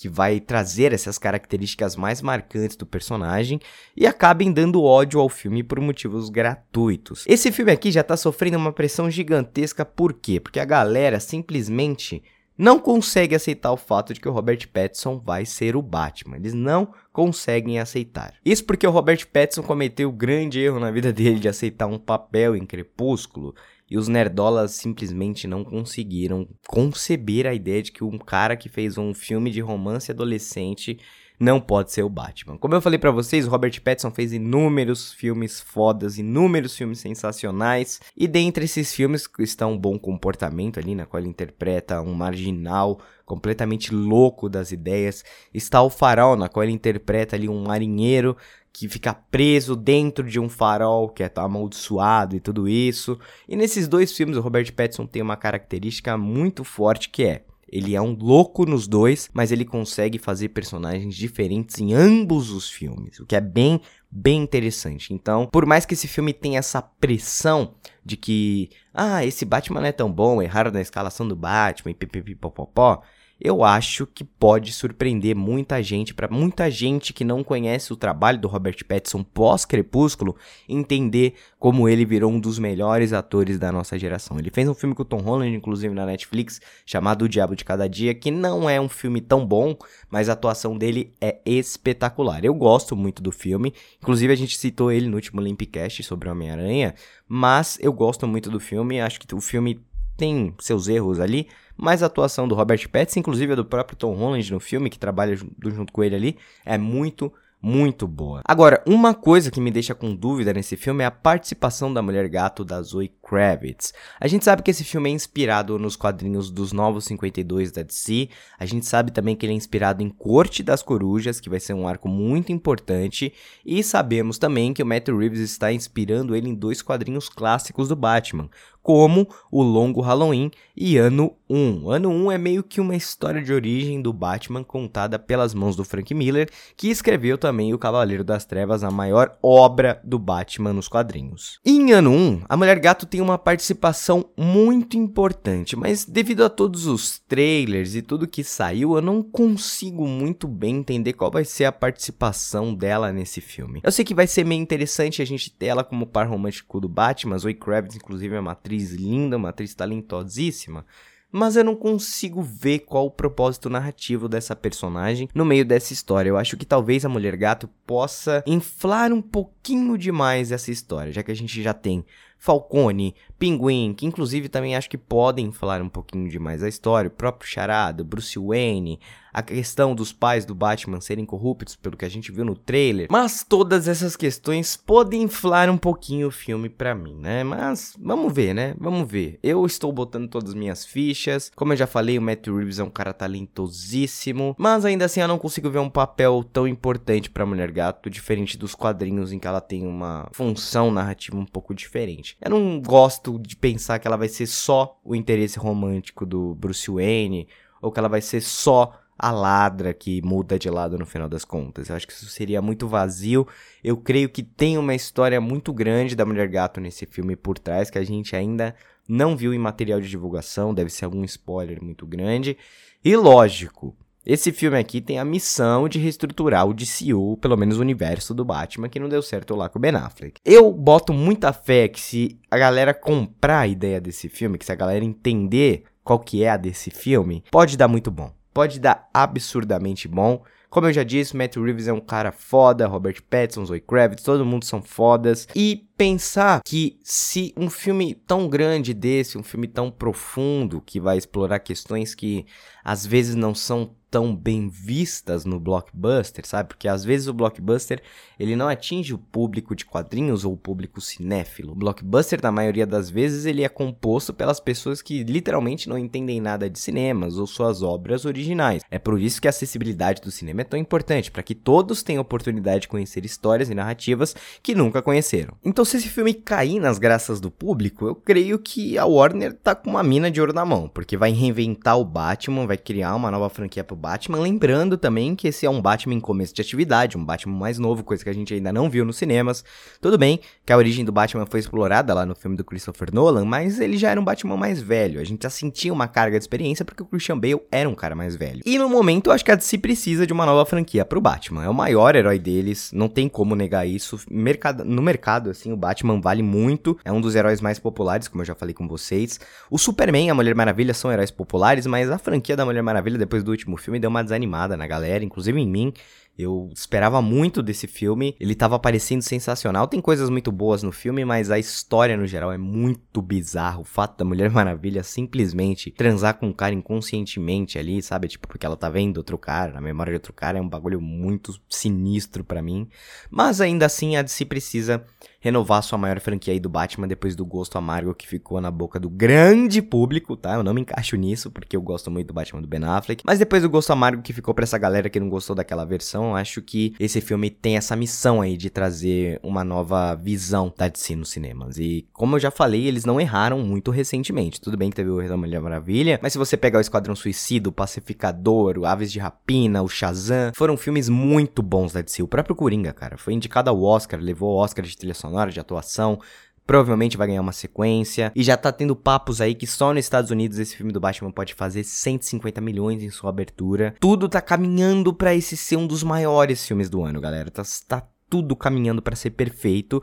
que 0.00 0.08
vai 0.08 0.40
trazer 0.40 0.94
essas 0.94 1.18
características 1.18 1.94
mais 1.94 2.22
marcantes 2.22 2.74
do 2.74 2.86
personagem 2.86 3.60
e 3.94 4.06
acabem 4.06 4.50
dando 4.50 4.82
ódio 4.82 5.20
ao 5.20 5.28
filme 5.28 5.62
por 5.62 5.78
motivos 5.78 6.30
gratuitos. 6.30 7.26
Esse 7.28 7.52
filme 7.52 7.70
aqui 7.70 7.92
já 7.92 8.02
tá 8.02 8.16
sofrendo 8.16 8.56
uma 8.56 8.72
pressão 8.72 9.10
gigantesca, 9.10 9.84
por 9.84 10.14
quê? 10.14 10.40
Porque 10.40 10.58
a 10.58 10.64
galera 10.64 11.20
simplesmente 11.20 12.22
não 12.56 12.78
consegue 12.78 13.34
aceitar 13.34 13.72
o 13.72 13.76
fato 13.76 14.14
de 14.14 14.20
que 14.20 14.28
o 14.28 14.32
Robert 14.32 14.66
Pattinson 14.72 15.18
vai 15.18 15.44
ser 15.44 15.76
o 15.76 15.82
Batman. 15.82 16.36
Eles 16.36 16.54
não 16.54 16.94
conseguem 17.12 17.78
aceitar. 17.78 18.34
Isso 18.42 18.64
porque 18.64 18.86
o 18.86 18.90
Robert 18.90 19.26
Pattinson 19.30 19.62
cometeu 19.62 20.08
o 20.08 20.12
grande 20.12 20.60
erro 20.60 20.80
na 20.80 20.90
vida 20.90 21.12
dele 21.12 21.40
de 21.40 21.48
aceitar 21.48 21.86
um 21.86 21.98
papel 21.98 22.56
em 22.56 22.64
Crepúsculo 22.64 23.54
e 23.90 23.98
os 23.98 24.06
nerdolas 24.06 24.70
simplesmente 24.72 25.48
não 25.48 25.64
conseguiram 25.64 26.46
conceber 26.68 27.46
a 27.46 27.52
ideia 27.52 27.82
de 27.82 27.90
que 27.90 28.04
um 28.04 28.16
cara 28.16 28.56
que 28.56 28.68
fez 28.68 28.96
um 28.96 29.12
filme 29.12 29.50
de 29.50 29.60
romance 29.60 30.12
adolescente 30.12 30.98
não 31.40 31.58
pode 31.58 31.90
ser 31.90 32.02
o 32.02 32.08
Batman. 32.10 32.58
Como 32.58 32.74
eu 32.74 32.82
falei 32.82 32.98
para 32.98 33.10
vocês, 33.10 33.46
Robert 33.46 33.80
Pattinson 33.82 34.10
fez 34.10 34.34
inúmeros 34.34 35.10
filmes 35.14 35.58
fodas, 35.58 36.18
inúmeros 36.18 36.76
filmes 36.76 37.00
sensacionais, 37.00 37.98
e 38.14 38.28
dentre 38.28 38.66
esses 38.66 38.94
filmes 38.94 39.26
está 39.38 39.66
um 39.66 39.78
bom 39.78 39.98
comportamento 39.98 40.78
ali, 40.78 40.94
na 40.94 41.06
qual 41.06 41.18
ele 41.18 41.30
interpreta 41.30 42.02
um 42.02 42.12
marginal 42.12 43.00
completamente 43.24 43.94
louco 43.94 44.50
das 44.50 44.70
ideias, 44.70 45.24
está 45.54 45.80
o 45.80 45.88
Farol, 45.88 46.36
na 46.36 46.48
qual 46.48 46.62
ele 46.62 46.72
interpreta 46.72 47.36
ali 47.36 47.48
um 47.48 47.62
marinheiro 47.64 48.36
que 48.72 48.86
fica 48.86 49.14
preso 49.14 49.74
dentro 49.74 50.28
de 50.28 50.38
um 50.38 50.48
farol 50.48 51.08
que 51.08 51.24
é 51.24 51.30
amaldiçoado 51.36 52.36
e 52.36 52.40
tudo 52.40 52.68
isso. 52.68 53.18
E 53.48 53.56
nesses 53.56 53.88
dois 53.88 54.12
filmes 54.12 54.36
o 54.36 54.40
Robert 54.40 54.72
Pattinson 54.74 55.06
tem 55.06 55.22
uma 55.22 55.36
característica 55.36 56.16
muito 56.16 56.62
forte 56.62 57.08
que 57.08 57.24
é 57.24 57.44
ele 57.70 57.94
é 57.94 58.00
um 58.00 58.14
louco 58.14 58.66
nos 58.66 58.88
dois, 58.88 59.30
mas 59.32 59.52
ele 59.52 59.64
consegue 59.64 60.18
fazer 60.18 60.48
personagens 60.48 61.14
diferentes 61.14 61.78
em 61.78 61.94
ambos 61.94 62.50
os 62.50 62.68
filmes, 62.68 63.20
o 63.20 63.26
que 63.26 63.36
é 63.36 63.40
bem, 63.40 63.80
bem 64.10 64.42
interessante. 64.42 65.14
Então, 65.14 65.46
por 65.46 65.64
mais 65.64 65.86
que 65.86 65.94
esse 65.94 66.08
filme 66.08 66.32
tenha 66.32 66.58
essa 66.58 66.82
pressão 66.82 67.74
de 68.04 68.16
que, 68.16 68.70
ah, 68.92 69.24
esse 69.24 69.44
Batman 69.44 69.80
não 69.80 69.86
é 69.86 69.92
tão 69.92 70.10
bom, 70.10 70.42
erraram 70.42 70.72
na 70.72 70.80
escalação 70.80 71.28
do 71.28 71.36
Batman 71.36 71.92
e 71.92 71.94
pipipipopopó, 71.94 73.02
eu 73.40 73.64
acho 73.64 74.06
que 74.06 74.22
pode 74.22 74.72
surpreender 74.72 75.34
muita 75.34 75.82
gente, 75.82 76.12
para 76.12 76.28
muita 76.28 76.70
gente 76.70 77.12
que 77.12 77.24
não 77.24 77.42
conhece 77.42 77.92
o 77.92 77.96
trabalho 77.96 78.38
do 78.38 78.48
Robert 78.48 78.84
Pattinson 78.86 79.22
pós-Crepúsculo, 79.22 80.36
entender 80.68 81.34
como 81.58 81.88
ele 81.88 82.04
virou 82.04 82.30
um 82.30 82.38
dos 82.38 82.58
melhores 82.58 83.14
atores 83.14 83.58
da 83.58 83.72
nossa 83.72 83.98
geração. 83.98 84.38
Ele 84.38 84.50
fez 84.50 84.68
um 84.68 84.74
filme 84.74 84.94
com 84.94 85.02
o 85.02 85.06
Tom 85.06 85.18
Holland, 85.18 85.56
inclusive 85.56 85.94
na 85.94 86.04
Netflix, 86.04 86.60
chamado 86.84 87.22
O 87.22 87.28
Diabo 87.28 87.56
de 87.56 87.64
Cada 87.64 87.88
Dia, 87.88 88.14
que 88.14 88.30
não 88.30 88.68
é 88.68 88.78
um 88.78 88.88
filme 88.88 89.20
tão 89.20 89.46
bom, 89.46 89.74
mas 90.10 90.28
a 90.28 90.34
atuação 90.34 90.76
dele 90.76 91.12
é 91.20 91.40
espetacular. 91.46 92.44
Eu 92.44 92.54
gosto 92.54 92.94
muito 92.94 93.22
do 93.22 93.32
filme, 93.32 93.72
inclusive 94.02 94.32
a 94.32 94.36
gente 94.36 94.58
citou 94.58 94.92
ele 94.92 95.08
no 95.08 95.16
último 95.16 95.40
Limpcast 95.40 96.02
sobre 96.02 96.28
Homem-Aranha, 96.28 96.94
mas 97.26 97.78
eu 97.80 97.92
gosto 97.92 98.26
muito 98.26 98.50
do 98.50 98.60
filme, 98.60 99.00
acho 99.00 99.20
que 99.20 99.34
o 99.34 99.40
filme 99.40 99.80
tem 100.20 100.54
seus 100.58 100.86
erros 100.86 101.18
ali, 101.18 101.48
mas 101.74 102.02
a 102.02 102.06
atuação 102.06 102.46
do 102.46 102.54
Robert 102.54 102.86
Pattinson, 102.90 103.20
inclusive 103.20 103.54
a 103.54 103.56
do 103.56 103.64
próprio 103.64 103.96
Tom 103.96 104.12
Holland 104.12 104.52
no 104.52 104.60
filme, 104.60 104.90
que 104.90 104.98
trabalha 104.98 105.34
junto 105.34 105.90
com 105.90 106.04
ele 106.04 106.14
ali, 106.14 106.36
é 106.62 106.76
muito, 106.76 107.32
muito 107.62 108.06
boa. 108.06 108.42
Agora, 108.44 108.82
uma 108.86 109.14
coisa 109.14 109.50
que 109.50 109.62
me 109.62 109.70
deixa 109.70 109.94
com 109.94 110.14
dúvida 110.14 110.52
nesse 110.52 110.76
filme 110.76 111.02
é 111.02 111.06
a 111.06 111.10
participação 111.10 111.92
da 111.92 112.02
mulher 112.02 112.28
gato 112.28 112.66
da 112.66 112.82
Zoe 112.82 113.10
Kravitz. 113.22 113.94
A 114.20 114.28
gente 114.28 114.44
sabe 114.44 114.62
que 114.62 114.70
esse 114.70 114.84
filme 114.84 115.08
é 115.08 115.12
inspirado 115.14 115.78
nos 115.78 115.96
quadrinhos 115.96 116.50
dos 116.50 116.70
Novos 116.70 117.06
52 117.06 117.72
da 117.72 117.82
DC. 117.82 118.28
A 118.58 118.66
gente 118.66 118.84
sabe 118.84 119.10
também 119.10 119.34
que 119.34 119.46
ele 119.46 119.54
é 119.54 119.56
inspirado 119.56 120.02
em 120.02 120.10
Corte 120.10 120.62
das 120.62 120.82
Corujas, 120.82 121.40
que 121.40 121.48
vai 121.48 121.60
ser 121.60 121.72
um 121.72 121.88
arco 121.88 122.08
muito 122.08 122.52
importante. 122.52 123.32
E 123.64 123.82
sabemos 123.82 124.36
também 124.36 124.74
que 124.74 124.82
o 124.82 124.86
Matt 124.86 125.08
Reeves 125.08 125.40
está 125.40 125.72
inspirando 125.72 126.36
ele 126.36 126.50
em 126.50 126.54
dois 126.54 126.82
quadrinhos 126.82 127.30
clássicos 127.30 127.88
do 127.88 127.96
Batman, 127.96 128.50
como 128.82 129.28
O 129.50 129.62
Longo 129.62 130.00
Halloween 130.00 130.50
e 130.76 130.96
Ano 130.96 131.36
1. 131.50 131.90
Ano 131.90 132.10
1 132.10 132.32
é 132.32 132.38
meio 132.38 132.62
que 132.62 132.80
uma 132.80 132.94
história 132.94 133.42
de 133.42 133.52
origem 133.52 134.00
do 134.00 134.12
Batman 134.12 134.62
contada 134.62 135.18
pelas 135.18 135.52
mãos 135.52 135.74
do 135.74 135.84
Frank 135.84 136.14
Miller, 136.14 136.48
que 136.76 136.88
escreveu 136.88 137.36
também 137.36 137.74
O 137.74 137.78
Cavaleiro 137.78 138.22
das 138.22 138.44
Trevas, 138.44 138.84
a 138.84 138.90
maior 138.90 139.36
obra 139.42 140.00
do 140.04 140.18
Batman 140.18 140.72
nos 140.72 140.86
quadrinhos. 140.86 141.58
em 141.66 141.92
Ano 141.92 142.12
1, 142.12 142.42
a 142.48 142.56
Mulher 142.56 142.78
Gato 142.78 143.04
tem 143.04 143.20
uma 143.20 143.36
participação 143.36 144.30
muito 144.36 144.96
importante, 144.96 145.76
mas 145.76 146.04
devido 146.04 146.44
a 146.44 146.48
todos 146.48 146.86
os 146.86 147.18
trailers 147.18 147.94
e 147.94 148.02
tudo 148.02 148.28
que 148.28 148.44
saiu, 148.44 148.94
eu 148.94 149.02
não 149.02 149.22
consigo 149.22 150.06
muito 150.06 150.46
bem 150.46 150.76
entender 150.76 151.14
qual 151.14 151.30
vai 151.30 151.44
ser 151.44 151.64
a 151.64 151.72
participação 151.72 152.74
dela 152.74 153.12
nesse 153.12 153.40
filme. 153.40 153.80
Eu 153.82 153.90
sei 153.90 154.04
que 154.04 154.14
vai 154.14 154.26
ser 154.26 154.44
meio 154.44 154.62
interessante 154.62 155.20
a 155.20 155.24
gente 155.24 155.50
ter 155.50 155.66
ela 155.66 155.82
como 155.82 156.06
par 156.06 156.28
romântico 156.28 156.80
do 156.80 156.88
Batman, 156.88 157.38
Zoe 157.38 157.54
Kravitz 157.54 157.96
inclusive 157.96 158.36
é 158.36 158.40
uma 158.40 158.52
atriz 158.52 158.69
linda, 158.76 159.36
uma 159.36 159.50
atriz 159.50 159.74
talentosíssima, 159.74 160.84
mas 161.32 161.56
eu 161.56 161.64
não 161.64 161.76
consigo 161.76 162.42
ver 162.42 162.80
qual 162.80 163.06
o 163.06 163.10
propósito 163.10 163.70
narrativo 163.70 164.28
dessa 164.28 164.56
personagem 164.56 165.28
no 165.34 165.44
meio 165.44 165.64
dessa 165.64 165.92
história. 165.92 166.28
Eu 166.28 166.36
acho 166.36 166.56
que 166.56 166.66
talvez 166.66 167.04
a 167.04 167.08
Mulher 167.08 167.36
Gato 167.36 167.68
possa 167.86 168.42
inflar 168.46 169.12
um 169.12 169.22
pouquinho 169.22 169.59
demais 169.98 170.52
essa 170.52 170.70
história, 170.70 171.12
já 171.12 171.22
que 171.22 171.30
a 171.30 171.36
gente 171.36 171.62
já 171.62 171.74
tem 171.74 172.04
Falcone, 172.40 173.14
Pinguim, 173.38 173.92
que 173.94 174.06
inclusive 174.06 174.48
também 174.48 174.74
acho 174.74 174.88
que 174.88 174.96
podem 174.96 175.52
falar 175.52 175.82
um 175.82 175.88
pouquinho 175.88 176.28
demais 176.28 176.62
a 176.62 176.68
história, 176.68 177.08
o 177.08 177.12
próprio 177.12 177.48
Charada, 177.48 178.02
Bruce 178.02 178.38
Wayne, 178.38 178.98
a 179.32 179.42
questão 179.42 179.94
dos 179.94 180.12
pais 180.12 180.44
do 180.44 180.54
Batman 180.54 181.00
serem 181.00 181.24
corruptos, 181.24 181.76
pelo 181.76 181.96
que 181.96 182.04
a 182.04 182.08
gente 182.08 182.32
viu 182.32 182.44
no 182.44 182.56
trailer. 182.56 183.08
Mas 183.10 183.44
todas 183.48 183.86
essas 183.86 184.16
questões 184.16 184.76
podem 184.76 185.22
inflar 185.22 185.70
um 185.70 185.76
pouquinho 185.76 186.28
o 186.28 186.32
filme 186.32 186.68
para 186.68 186.94
mim, 186.94 187.14
né? 187.14 187.44
Mas 187.44 187.94
vamos 188.00 188.32
ver, 188.32 188.54
né? 188.54 188.74
Vamos 188.78 189.08
ver. 189.08 189.38
Eu 189.42 189.64
estou 189.64 189.92
botando 189.92 190.28
todas 190.28 190.50
as 190.50 190.54
minhas 190.54 190.84
fichas. 190.84 191.50
Como 191.54 191.72
eu 191.72 191.76
já 191.76 191.86
falei, 191.86 192.18
o 192.18 192.22
Matt 192.22 192.46
Reeves 192.46 192.78
é 192.78 192.84
um 192.84 192.90
cara 192.90 193.12
talentosíssimo, 193.12 194.54
mas 194.58 194.84
ainda 194.84 195.04
assim 195.04 195.20
eu 195.20 195.28
não 195.28 195.38
consigo 195.38 195.70
ver 195.70 195.78
um 195.78 195.90
papel 195.90 196.44
tão 196.52 196.66
importante 196.66 197.30
para 197.30 197.46
Mulher 197.46 197.70
Gato, 197.70 198.10
diferente 198.10 198.58
dos 198.58 198.74
quadrinhos 198.74 199.32
em 199.32 199.38
que 199.38 199.46
ela 199.50 199.60
tem 199.60 199.86
uma 199.86 200.28
função 200.32 200.90
narrativa 200.90 201.36
um 201.36 201.44
pouco 201.44 201.74
diferente. 201.74 202.36
Eu 202.40 202.50
não 202.50 202.80
gosto 202.80 203.38
de 203.38 203.56
pensar 203.56 203.98
que 203.98 204.06
ela 204.06 204.16
vai 204.16 204.28
ser 204.28 204.46
só 204.46 204.98
o 205.04 205.14
interesse 205.14 205.58
romântico 205.58 206.24
do 206.24 206.54
Bruce 206.54 206.90
Wayne 206.90 207.48
ou 207.82 207.92
que 207.92 207.98
ela 207.98 208.08
vai 208.08 208.20
ser 208.20 208.40
só 208.40 208.98
a 209.18 209.30
ladra 209.30 209.92
que 209.92 210.22
muda 210.22 210.58
de 210.58 210.70
lado 210.70 210.96
no 210.96 211.04
final 211.04 211.28
das 211.28 211.44
contas. 211.44 211.90
Eu 211.90 211.96
acho 211.96 212.06
que 212.06 212.12
isso 212.14 212.26
seria 212.26 212.62
muito 212.62 212.88
vazio. 212.88 213.46
Eu 213.84 213.98
creio 213.98 214.30
que 214.30 214.42
tem 214.42 214.78
uma 214.78 214.94
história 214.94 215.38
muito 215.40 215.74
grande 215.74 216.16
da 216.16 216.24
Mulher 216.24 216.48
Gato 216.48 216.80
nesse 216.80 217.04
filme 217.04 217.36
por 217.36 217.58
trás 217.58 217.90
que 217.90 217.98
a 217.98 218.04
gente 218.04 218.34
ainda 218.34 218.74
não 219.06 219.36
viu 219.36 219.52
em 219.52 219.58
material 219.58 220.00
de 220.00 220.08
divulgação, 220.08 220.72
deve 220.72 220.88
ser 220.88 221.04
algum 221.04 221.22
spoiler 221.24 221.82
muito 221.82 222.06
grande. 222.06 222.56
E 223.04 223.14
lógico, 223.14 223.94
esse 224.24 224.52
filme 224.52 224.78
aqui 224.78 225.00
tem 225.00 225.18
a 225.18 225.24
missão 225.24 225.88
de 225.88 225.98
reestruturar 225.98 226.66
o 226.66 226.74
DCU, 226.74 227.38
pelo 227.40 227.56
menos 227.56 227.78
o 227.78 227.80
universo 227.80 228.34
do 228.34 228.44
Batman, 228.44 228.88
que 228.88 229.00
não 229.00 229.08
deu 229.08 229.22
certo 229.22 229.54
lá 229.56 229.68
com 229.68 229.78
o 229.78 229.82
Ben 229.82 229.94
Affleck. 229.94 230.34
Eu 230.44 230.70
boto 230.72 231.12
muita 231.12 231.52
fé 231.52 231.88
que 231.88 232.00
se 232.00 232.38
a 232.50 232.58
galera 232.58 232.92
comprar 232.92 233.60
a 233.60 233.66
ideia 233.66 234.00
desse 234.00 234.28
filme, 234.28 234.58
que 234.58 234.64
se 234.66 234.72
a 234.72 234.76
galera 234.76 235.04
entender 235.04 235.84
qual 236.04 236.18
que 236.18 236.44
é 236.44 236.50
a 236.50 236.56
desse 236.56 236.90
filme, 236.90 237.44
pode 237.50 237.76
dar 237.76 237.88
muito 237.88 238.10
bom. 238.10 238.32
Pode 238.52 238.78
dar 238.78 239.08
absurdamente 239.14 240.06
bom. 240.06 240.42
Como 240.68 240.86
eu 240.86 240.92
já 240.92 241.02
disse, 241.02 241.36
Matt 241.36 241.56
Reeves 241.56 241.88
é 241.88 241.92
um 241.92 242.00
cara 242.00 242.30
foda, 242.30 242.86
Robert 242.86 243.20
Pattinson, 243.28 243.64
Zoe 243.64 243.80
Kravitz, 243.80 244.22
todo 244.22 244.46
mundo 244.46 244.64
são 244.64 244.80
fodas. 244.80 245.48
E 245.54 245.88
pensar 245.96 246.60
que 246.64 246.98
se 247.02 247.52
um 247.56 247.68
filme 247.68 248.14
tão 248.14 248.48
grande 248.48 248.94
desse, 248.94 249.36
um 249.36 249.42
filme 249.42 249.66
tão 249.66 249.90
profundo, 249.90 250.80
que 250.80 251.00
vai 251.00 251.18
explorar 251.18 251.58
questões 251.58 252.14
que 252.14 252.46
às 252.84 253.04
vezes 253.04 253.34
não 253.34 253.52
são 253.52 253.96
tão 254.10 254.34
bem 254.34 254.68
vistas 254.68 255.44
no 255.44 255.60
blockbuster, 255.60 256.46
sabe? 256.46 256.70
Porque 256.70 256.88
às 256.88 257.04
vezes 257.04 257.28
o 257.28 257.32
blockbuster 257.32 258.02
ele 258.38 258.56
não 258.56 258.68
atinge 258.68 259.14
o 259.14 259.18
público 259.18 259.76
de 259.76 259.84
quadrinhos 259.84 260.44
ou 260.44 260.54
o 260.54 260.56
público 260.56 261.00
cinéfilo. 261.00 261.72
O 261.72 261.76
blockbuster, 261.76 262.40
na 262.42 262.50
maioria 262.50 262.86
das 262.86 263.08
vezes, 263.08 263.44
ele 263.44 263.62
é 263.62 263.68
composto 263.68 264.32
pelas 264.32 264.58
pessoas 264.58 265.00
que 265.00 265.22
literalmente 265.22 265.88
não 265.88 265.98
entendem 265.98 266.40
nada 266.40 266.68
de 266.68 266.78
cinemas 266.78 267.36
ou 267.36 267.46
suas 267.46 267.82
obras 267.82 268.24
originais. 268.24 268.82
É 268.90 268.98
por 268.98 269.20
isso 269.20 269.40
que 269.40 269.46
a 269.46 269.50
acessibilidade 269.50 270.22
do 270.22 270.30
cinema 270.30 270.62
é 270.62 270.64
tão 270.64 270.78
importante, 270.78 271.30
para 271.30 271.42
que 271.42 271.54
todos 271.54 272.02
tenham 272.02 272.22
oportunidade 272.22 272.82
de 272.82 272.88
conhecer 272.88 273.24
histórias 273.24 273.70
e 273.70 273.74
narrativas 273.74 274.34
que 274.62 274.74
nunca 274.74 275.02
conheceram. 275.02 275.54
Então, 275.64 275.84
se 275.84 275.98
esse 275.98 276.08
filme 276.08 276.34
cair 276.34 276.80
nas 276.80 276.98
graças 276.98 277.40
do 277.40 277.50
público, 277.50 278.06
eu 278.06 278.14
creio 278.14 278.58
que 278.58 278.98
a 278.98 279.04
Warner 279.04 279.54
tá 279.54 279.74
com 279.74 279.90
uma 279.90 280.02
mina 280.02 280.30
de 280.30 280.40
ouro 280.40 280.52
na 280.52 280.64
mão, 280.64 280.88
porque 280.88 281.16
vai 281.16 281.30
reinventar 281.30 281.98
o 281.98 282.04
Batman, 282.04 282.66
vai 282.66 282.78
criar 282.78 283.14
uma 283.14 283.30
nova 283.30 283.48
franquia 283.50 283.84
pro 283.84 283.99
Batman, 284.00 284.40
lembrando 284.40 284.96
também 284.96 285.36
que 285.36 285.48
esse 285.48 285.66
é 285.66 285.70
um 285.70 285.80
Batman 285.80 286.14
em 286.14 286.20
começo 286.20 286.54
de 286.54 286.62
atividade, 286.62 287.16
um 287.16 287.24
Batman 287.24 287.56
mais 287.56 287.78
novo, 287.78 288.02
coisa 288.02 288.24
que 288.24 288.30
a 288.30 288.32
gente 288.32 288.54
ainda 288.54 288.72
não 288.72 288.88
viu 288.88 289.04
nos 289.04 289.16
cinemas. 289.16 289.62
Tudo 290.00 290.16
bem 290.16 290.40
que 290.64 290.72
a 290.72 290.76
origem 290.76 291.04
do 291.04 291.12
Batman 291.12 291.46
foi 291.46 291.60
explorada 291.60 292.14
lá 292.14 292.24
no 292.24 292.34
filme 292.34 292.56
do 292.56 292.64
Christopher 292.64 293.12
Nolan, 293.12 293.44
mas 293.44 293.78
ele 293.78 293.98
já 293.98 294.10
era 294.10 294.20
um 294.20 294.24
Batman 294.24 294.56
mais 294.56 294.80
velho. 294.80 295.20
A 295.20 295.24
gente 295.24 295.42
já 295.42 295.50
sentia 295.50 295.92
uma 295.92 296.08
carga 296.08 296.38
de 296.38 296.42
experiência 296.42 296.84
porque 296.84 297.02
o 297.02 297.06
Christian 297.06 297.38
Bale 297.38 297.60
era 297.70 297.88
um 297.88 297.94
cara 297.94 298.14
mais 298.14 298.34
velho. 298.34 298.62
E 298.64 298.78
no 298.78 298.88
momento 298.88 299.28
eu 299.28 299.32
acho 299.34 299.44
que 299.44 299.52
a 299.52 299.54
DC 299.54 299.78
precisa 299.78 300.26
de 300.26 300.32
uma 300.32 300.46
nova 300.46 300.64
franquia 300.64 301.04
pro 301.04 301.20
Batman. 301.20 301.64
É 301.64 301.68
o 301.68 301.74
maior 301.74 302.16
herói 302.16 302.38
deles, 302.38 302.90
não 302.94 303.08
tem 303.08 303.28
como 303.28 303.54
negar 303.54 303.86
isso. 303.86 304.18
Mercado, 304.30 304.84
no 304.84 305.02
mercado, 305.02 305.50
assim, 305.50 305.72
o 305.72 305.76
Batman 305.76 306.20
vale 306.20 306.42
muito, 306.42 306.98
é 307.04 307.12
um 307.12 307.20
dos 307.20 307.34
heróis 307.34 307.60
mais 307.60 307.78
populares, 307.78 308.28
como 308.28 308.40
eu 308.42 308.46
já 308.46 308.54
falei 308.54 308.74
com 308.74 308.88
vocês. 308.88 309.38
O 309.70 309.78
Superman 309.78 310.28
e 310.28 310.30
a 310.30 310.34
Mulher 310.34 310.54
Maravilha 310.54 310.94
são 310.94 311.12
heróis 311.12 311.30
populares, 311.30 311.86
mas 311.86 312.10
a 312.10 312.18
franquia 312.18 312.56
da 312.56 312.64
Mulher 312.64 312.82
Maravilha 312.82 313.18
depois 313.18 313.42
do 313.42 313.50
último 313.50 313.76
filme 313.76 313.89
deu 313.98 314.10
uma 314.10 314.22
desanimada 314.22 314.76
na 314.76 314.86
galera, 314.86 315.24
inclusive 315.24 315.58
em 315.58 315.66
mim. 315.66 315.92
Eu 316.38 316.70
esperava 316.72 317.20
muito 317.20 317.62
desse 317.62 317.86
filme, 317.86 318.34
ele 318.40 318.54
tava 318.54 318.78
parecendo 318.78 319.22
sensacional. 319.22 319.86
Tem 319.86 320.00
coisas 320.00 320.30
muito 320.30 320.50
boas 320.50 320.82
no 320.82 320.90
filme, 320.90 321.22
mas 321.24 321.50
a 321.50 321.58
história 321.58 322.16
no 322.16 322.26
geral 322.26 322.50
é 322.50 322.56
muito 322.56 323.20
bizarro. 323.20 323.82
O 323.82 323.84
fato 323.84 324.16
da 324.18 324.24
Mulher 324.24 324.48
Maravilha 324.50 325.02
simplesmente 325.02 325.90
transar 325.90 326.38
com 326.38 326.46
um 326.46 326.52
cara 326.52 326.74
inconscientemente 326.74 327.78
ali, 327.78 328.00
sabe? 328.02 328.28
Tipo, 328.28 328.48
porque 328.48 328.64
ela 328.64 328.76
tá 328.76 328.88
vendo 328.88 329.18
outro 329.18 329.36
cara, 329.36 329.72
na 329.72 329.80
memória 329.82 330.12
de 330.12 330.16
outro 330.16 330.32
cara, 330.32 330.58
é 330.58 330.62
um 330.62 330.68
bagulho 330.68 331.00
muito 331.00 331.60
sinistro 331.68 332.42
para 332.42 332.62
mim. 332.62 332.88
Mas 333.30 333.60
ainda 333.60 333.84
assim, 333.84 334.16
a 334.16 334.22
DC 334.22 334.46
precisa 334.46 335.04
renovar 335.40 335.82
sua 335.82 335.98
maior 335.98 336.20
franquia 336.20 336.52
aí 336.52 336.60
do 336.60 336.68
Batman 336.68 337.08
depois 337.08 337.34
do 337.34 337.46
gosto 337.46 337.78
amargo 337.78 338.14
que 338.14 338.28
ficou 338.28 338.60
na 338.60 338.70
boca 338.70 339.00
do 339.00 339.08
grande 339.08 339.80
público, 339.80 340.36
tá? 340.36 340.54
Eu 340.54 340.62
não 340.62 340.74
me 340.74 340.82
encaixo 340.82 341.16
nisso 341.16 341.50
porque 341.50 341.74
eu 341.74 341.80
gosto 341.80 342.10
muito 342.10 342.28
do 342.28 342.34
Batman 342.34 342.60
do 342.60 342.68
Ben 342.68 342.84
Affleck, 342.84 343.22
mas 343.26 343.38
depois 343.38 343.62
do 343.62 343.70
gosto 343.70 343.90
amargo 343.90 344.22
que 344.22 344.34
ficou 344.34 344.52
para 344.52 344.64
essa 344.64 344.76
galera 344.76 345.08
que 345.08 345.18
não 345.18 345.30
gostou 345.30 345.56
daquela 345.56 345.86
versão, 345.86 346.36
acho 346.36 346.60
que 346.60 346.94
esse 347.00 347.22
filme 347.22 347.48
tem 347.48 347.78
essa 347.78 347.96
missão 347.96 348.42
aí 348.42 348.56
de 348.56 348.68
trazer 348.68 349.40
uma 349.42 349.64
nova 349.64 350.14
visão 350.14 350.72
da 350.76 350.88
DC 350.88 351.16
nos 351.16 351.30
cinemas. 351.30 351.78
E 351.78 352.06
como 352.12 352.36
eu 352.36 352.40
já 352.40 352.50
falei, 352.50 352.86
eles 352.86 353.06
não 353.06 353.18
erraram 353.18 353.60
muito 353.60 353.90
recentemente. 353.90 354.60
Tudo 354.60 354.76
bem 354.76 354.90
que 354.90 354.96
teve 354.96 355.08
o 355.08 355.18
Rei 355.18 355.28
da 355.28 355.36
Maravilha, 355.36 356.20
mas 356.22 356.34
se 356.34 356.38
você 356.38 356.56
pegar 356.56 356.78
o 356.78 356.82
Esquadrão 356.82 357.16
Suicida, 357.16 357.68
o 357.68 357.72
Pacificador, 357.72 358.76
o 358.76 358.84
Aves 358.84 359.10
de 359.10 359.18
Rapina, 359.18 359.82
o 359.82 359.88
Shazam, 359.88 360.52
foram 360.54 360.76
filmes 360.76 361.08
muito 361.08 361.62
bons 361.62 361.94
da 361.94 362.02
DC. 362.02 362.22
O 362.22 362.28
próprio 362.28 362.54
Coringa, 362.54 362.92
cara, 362.92 363.16
foi 363.16 363.32
indicado 363.32 363.70
ao 363.70 363.82
Oscar, 363.82 364.20
levou 364.20 364.54
o 364.54 364.58
Oscar 364.58 364.84
de 364.84 364.96
trilha 364.96 365.14
sonora 365.14 365.29
sonora, 365.30 365.50
de 365.50 365.60
atuação. 365.60 366.20
Provavelmente 366.66 367.16
vai 367.16 367.26
ganhar 367.26 367.40
uma 367.40 367.52
sequência. 367.52 368.30
E 368.34 368.42
já 368.42 368.56
tá 368.56 368.70
tendo 368.70 368.94
papos 368.94 369.40
aí 369.40 369.54
que 369.54 369.66
só 369.66 369.92
nos 369.92 370.04
Estados 370.04 370.30
Unidos 370.30 370.58
esse 370.58 370.76
filme 370.76 370.92
do 370.92 371.00
Batman 371.00 371.30
pode 371.30 371.54
fazer 371.54 371.82
150 371.82 372.60
milhões 372.60 373.02
em 373.02 373.10
sua 373.10 373.30
abertura. 373.30 373.94
Tudo 373.98 374.28
tá 374.28 374.40
caminhando 374.40 375.12
para 375.12 375.34
esse 375.34 375.56
ser 375.56 375.76
um 375.76 375.86
dos 375.86 376.02
maiores 376.02 376.66
filmes 376.66 376.88
do 376.88 377.02
ano, 377.02 377.20
galera. 377.20 377.50
Tá, 377.50 377.62
tá 377.88 378.06
tudo 378.28 378.54
caminhando 378.54 379.02
para 379.02 379.16
ser 379.16 379.30
perfeito. 379.30 380.02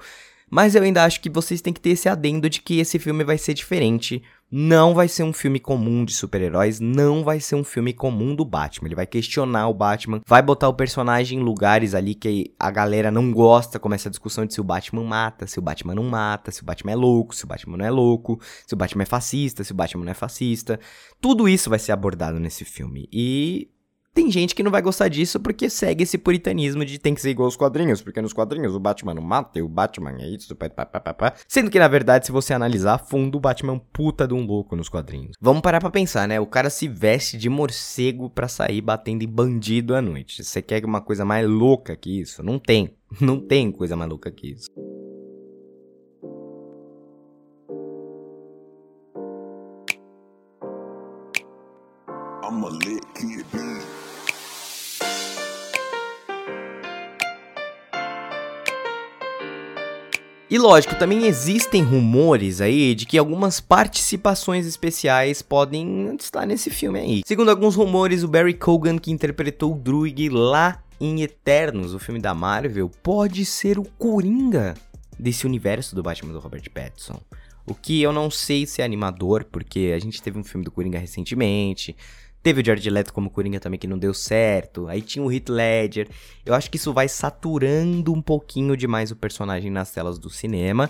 Mas 0.49 0.75
eu 0.75 0.83
ainda 0.83 1.03
acho 1.03 1.21
que 1.21 1.29
vocês 1.29 1.61
têm 1.61 1.73
que 1.73 1.81
ter 1.81 1.91
esse 1.91 2.07
adendo 2.07 2.49
de 2.49 2.61
que 2.61 2.79
esse 2.79 2.97
filme 2.99 3.23
vai 3.23 3.37
ser 3.37 3.53
diferente. 3.53 4.23
Não 4.49 4.93
vai 4.93 5.09
ser 5.09 5.23
um 5.23 5.33
filme 5.33 5.59
comum 5.59 6.05
de 6.05 6.13
super-heróis, 6.13 6.79
não 6.79 7.21
vai 7.21 7.37
ser 7.39 7.55
um 7.55 7.65
filme 7.65 7.91
comum 7.91 8.33
do 8.33 8.45
Batman. 8.45 8.87
Ele 8.87 8.95
vai 8.95 9.05
questionar 9.05 9.67
o 9.67 9.73
Batman, 9.73 10.21
vai 10.25 10.41
botar 10.41 10.69
o 10.69 10.73
personagem 10.73 11.39
em 11.39 11.43
lugares 11.43 11.93
ali 11.93 12.15
que 12.15 12.53
a 12.57 12.71
galera 12.71 13.11
não 13.11 13.29
gosta, 13.31 13.77
como 13.77 13.93
essa 13.93 14.09
discussão 14.09 14.45
de 14.45 14.53
se 14.53 14.61
o 14.61 14.63
Batman 14.63 15.03
mata, 15.03 15.45
se 15.45 15.59
o 15.59 15.61
Batman 15.61 15.95
não 15.95 16.03
mata, 16.03 16.49
se 16.49 16.61
o 16.61 16.65
Batman 16.65 16.93
é 16.93 16.95
louco, 16.95 17.35
se 17.35 17.43
o 17.43 17.47
Batman 17.47 17.77
não 17.77 17.85
é 17.85 17.91
louco, 17.91 18.39
se 18.65 18.73
o 18.73 18.77
Batman 18.77 19.03
é 19.03 19.05
fascista, 19.05 19.65
se 19.65 19.73
o 19.73 19.75
Batman 19.75 20.05
não 20.05 20.11
é 20.11 20.15
fascista. 20.15 20.79
Tudo 21.19 21.49
isso 21.49 21.69
vai 21.69 21.79
ser 21.79 21.91
abordado 21.91 22.39
nesse 22.39 22.63
filme. 22.63 23.09
E 23.11 23.69
tem 24.17 24.31
gente 24.31 24.55
que 24.55 24.63
não 24.63 24.71
vai 24.71 24.81
gostar 24.81 25.09
disso 25.09 25.39
porque 25.39 25.69
segue 25.69 26.01
esse 26.01 26.17
puritanismo 26.17 26.83
de 26.83 26.97
tem 26.97 27.13
que 27.13 27.21
ser 27.21 27.29
igual 27.29 27.45
aos 27.45 27.55
quadrinhos, 27.55 28.01
porque 28.01 28.19
nos 28.19 28.33
quadrinhos 28.33 28.73
o 28.73 28.79
Batman 28.79 29.13
não 29.13 29.21
mata 29.21 29.59
e 29.59 29.61
o 29.61 29.69
Batman 29.69 30.17
é 30.19 30.27
isso, 30.27 30.55
pá, 30.55 30.67
pá, 30.67 30.87
pá, 30.87 31.13
pá. 31.13 31.33
Sendo 31.47 31.69
que 31.69 31.77
na 31.77 31.87
verdade, 31.87 32.25
se 32.25 32.31
você 32.31 32.51
analisar 32.51 32.95
a 32.95 32.97
fundo, 32.97 33.37
o 33.37 33.39
Batman 33.39 33.73
é 33.73 33.75
um 33.75 33.79
puta 33.79 34.27
de 34.27 34.33
um 34.33 34.43
louco 34.43 34.75
nos 34.75 34.89
quadrinhos. 34.89 35.37
Vamos 35.39 35.61
parar 35.61 35.79
pra 35.79 35.91
pensar, 35.91 36.27
né? 36.27 36.39
O 36.39 36.47
cara 36.47 36.71
se 36.71 36.87
veste 36.87 37.37
de 37.37 37.47
morcego 37.47 38.27
pra 38.27 38.47
sair 38.47 38.81
batendo 38.81 39.21
em 39.21 39.27
bandido 39.27 39.93
à 39.93 40.01
noite. 40.01 40.43
Você 40.43 40.63
quer 40.63 40.83
uma 40.83 40.99
coisa 40.99 41.23
mais 41.23 41.47
louca 41.47 41.95
que 41.95 42.19
isso? 42.19 42.41
Não 42.41 42.57
tem. 42.57 42.95
Não 43.21 43.39
tem 43.39 43.71
coisa 43.71 43.95
mais 43.95 44.09
louca 44.09 44.31
que 44.31 44.47
isso. 44.47 44.67
I'm 52.49 52.63
a 52.63 52.69
E 60.57 60.59
lógico, 60.59 60.95
também 60.95 61.27
existem 61.27 61.83
rumores 61.83 62.61
aí 62.61 62.95
de 62.95 63.05
que 63.05 63.15
algumas 63.15 63.59
participações 63.59 64.65
especiais 64.65 65.43
podem 65.43 66.15
estar 66.19 66.47
nesse 66.47 66.71
filme 66.71 66.99
aí. 66.99 67.21
Segundo 67.23 67.51
alguns 67.51 67.75
rumores, 67.75 68.23
o 68.23 68.27
Barry 68.27 68.55
Cogan, 68.55 68.97
que 68.97 69.11
interpretou 69.11 69.71
o 69.71 69.77
Druig 69.77 70.29
lá 70.29 70.81
em 70.99 71.21
Eternos, 71.21 71.93
o 71.93 71.99
filme 71.99 72.19
da 72.19 72.33
Marvel, 72.33 72.89
pode 73.03 73.45
ser 73.45 73.77
o 73.77 73.83
Coringa 73.99 74.73
desse 75.19 75.45
universo 75.45 75.95
do 75.95 76.01
Batman 76.01 76.33
do 76.33 76.39
Robert 76.39 76.67
Pattinson. 76.73 77.21
O 77.63 77.75
que 77.75 78.01
eu 78.01 78.11
não 78.11 78.31
sei 78.31 78.65
se 78.65 78.81
é 78.81 78.85
animador, 78.85 79.43
porque 79.43 79.93
a 79.95 79.99
gente 79.99 80.23
teve 80.23 80.39
um 80.39 80.43
filme 80.43 80.65
do 80.65 80.71
Coringa 80.71 80.97
recentemente, 80.97 81.95
Teve 82.43 82.61
o 82.61 82.65
Jared 82.65 82.89
Leto 82.89 83.13
como 83.13 83.29
Coringa 83.29 83.59
também 83.59 83.79
que 83.79 83.87
não 83.87 83.97
deu 83.97 84.13
certo. 84.13 84.87
Aí 84.87 85.01
tinha 85.01 85.23
o 85.23 85.31
Heath 85.31 85.49
Ledger. 85.49 86.07
Eu 86.45 86.53
acho 86.53 86.71
que 86.71 86.77
isso 86.77 86.93
vai 86.93 87.07
saturando 87.07 88.13
um 88.13 88.21
pouquinho 88.21 88.77
demais 88.77 89.11
o 89.11 89.15
personagem 89.15 89.69
nas 89.69 89.91
telas 89.91 90.17
do 90.17 90.29
cinema. 90.29 90.89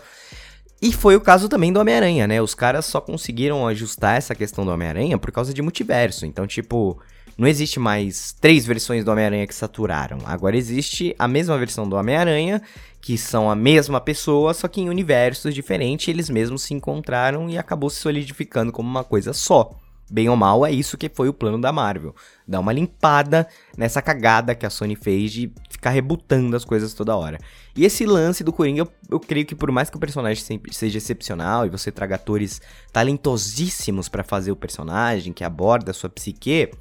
E 0.79 0.93
foi 0.93 1.15
o 1.15 1.21
caso 1.21 1.49
também 1.49 1.73
do 1.73 1.79
Homem-Aranha, 1.79 2.27
né? 2.27 2.39
Os 2.39 2.53
caras 2.53 2.85
só 2.85 3.01
conseguiram 3.01 3.67
ajustar 3.67 4.17
essa 4.17 4.35
questão 4.35 4.63
do 4.63 4.71
Homem-Aranha 4.71 5.17
por 5.17 5.31
causa 5.31 5.51
de 5.51 5.61
multiverso. 5.61 6.23
Então, 6.23 6.45
tipo, 6.45 7.01
não 7.35 7.47
existe 7.47 7.79
mais 7.79 8.31
três 8.33 8.65
versões 8.65 9.03
do 9.03 9.11
Homem-Aranha 9.11 9.47
que 9.47 9.55
saturaram. 9.55 10.19
Agora 10.25 10.55
existe 10.55 11.15
a 11.17 11.27
mesma 11.27 11.57
versão 11.57 11.89
do 11.89 11.95
Homem-Aranha, 11.95 12.61
que 13.01 13.17
são 13.17 13.49
a 13.49 13.55
mesma 13.55 13.99
pessoa, 13.99 14.53
só 14.53 14.67
que 14.67 14.81
em 14.81 14.89
universos 14.89 15.55
diferentes, 15.55 16.07
eles 16.07 16.29
mesmos 16.29 16.61
se 16.61 16.75
encontraram 16.75 17.49
e 17.49 17.57
acabou 17.57 17.89
se 17.89 17.99
solidificando 17.99 18.71
como 18.71 18.87
uma 18.87 19.03
coisa 19.03 19.33
só. 19.33 19.71
Bem 20.09 20.29
ou 20.29 20.37
mal, 20.37 20.65
é 20.65 20.71
isso 20.71 20.97
que 20.97 21.09
foi 21.09 21.27
o 21.27 21.33
plano 21.33 21.59
da 21.59 21.71
Marvel. 21.71 22.15
Dar 22.47 22.61
uma 22.61 22.71
limpada 22.71 23.45
nessa 23.77 24.01
cagada 24.01 24.55
que 24.55 24.65
a 24.65 24.69
Sony 24.69 24.95
fez 24.95 25.33
de 25.33 25.51
ficar 25.69 25.89
rebutando 25.89 26.55
as 26.55 26.63
coisas 26.63 26.93
toda 26.93 27.15
hora. 27.15 27.37
E 27.75 27.83
esse 27.83 28.05
lance 28.05 28.43
do 28.43 28.53
Coringa, 28.53 28.81
eu, 28.81 28.87
eu 29.11 29.19
creio 29.19 29.45
que 29.45 29.53
por 29.53 29.69
mais 29.69 29.89
que 29.89 29.97
o 29.97 29.99
personagem 29.99 30.43
seja 30.71 30.97
excepcional 30.97 31.65
e 31.65 31.69
você 31.69 31.91
traga 31.91 32.15
atores 32.15 32.61
talentosíssimos 32.93 34.07
para 34.07 34.23
fazer 34.23 34.51
o 34.51 34.55
personagem, 34.55 35.33
que 35.33 35.43
aborda 35.43 35.91
a 35.91 35.93
sua 35.93 36.09
psique, 36.09 36.71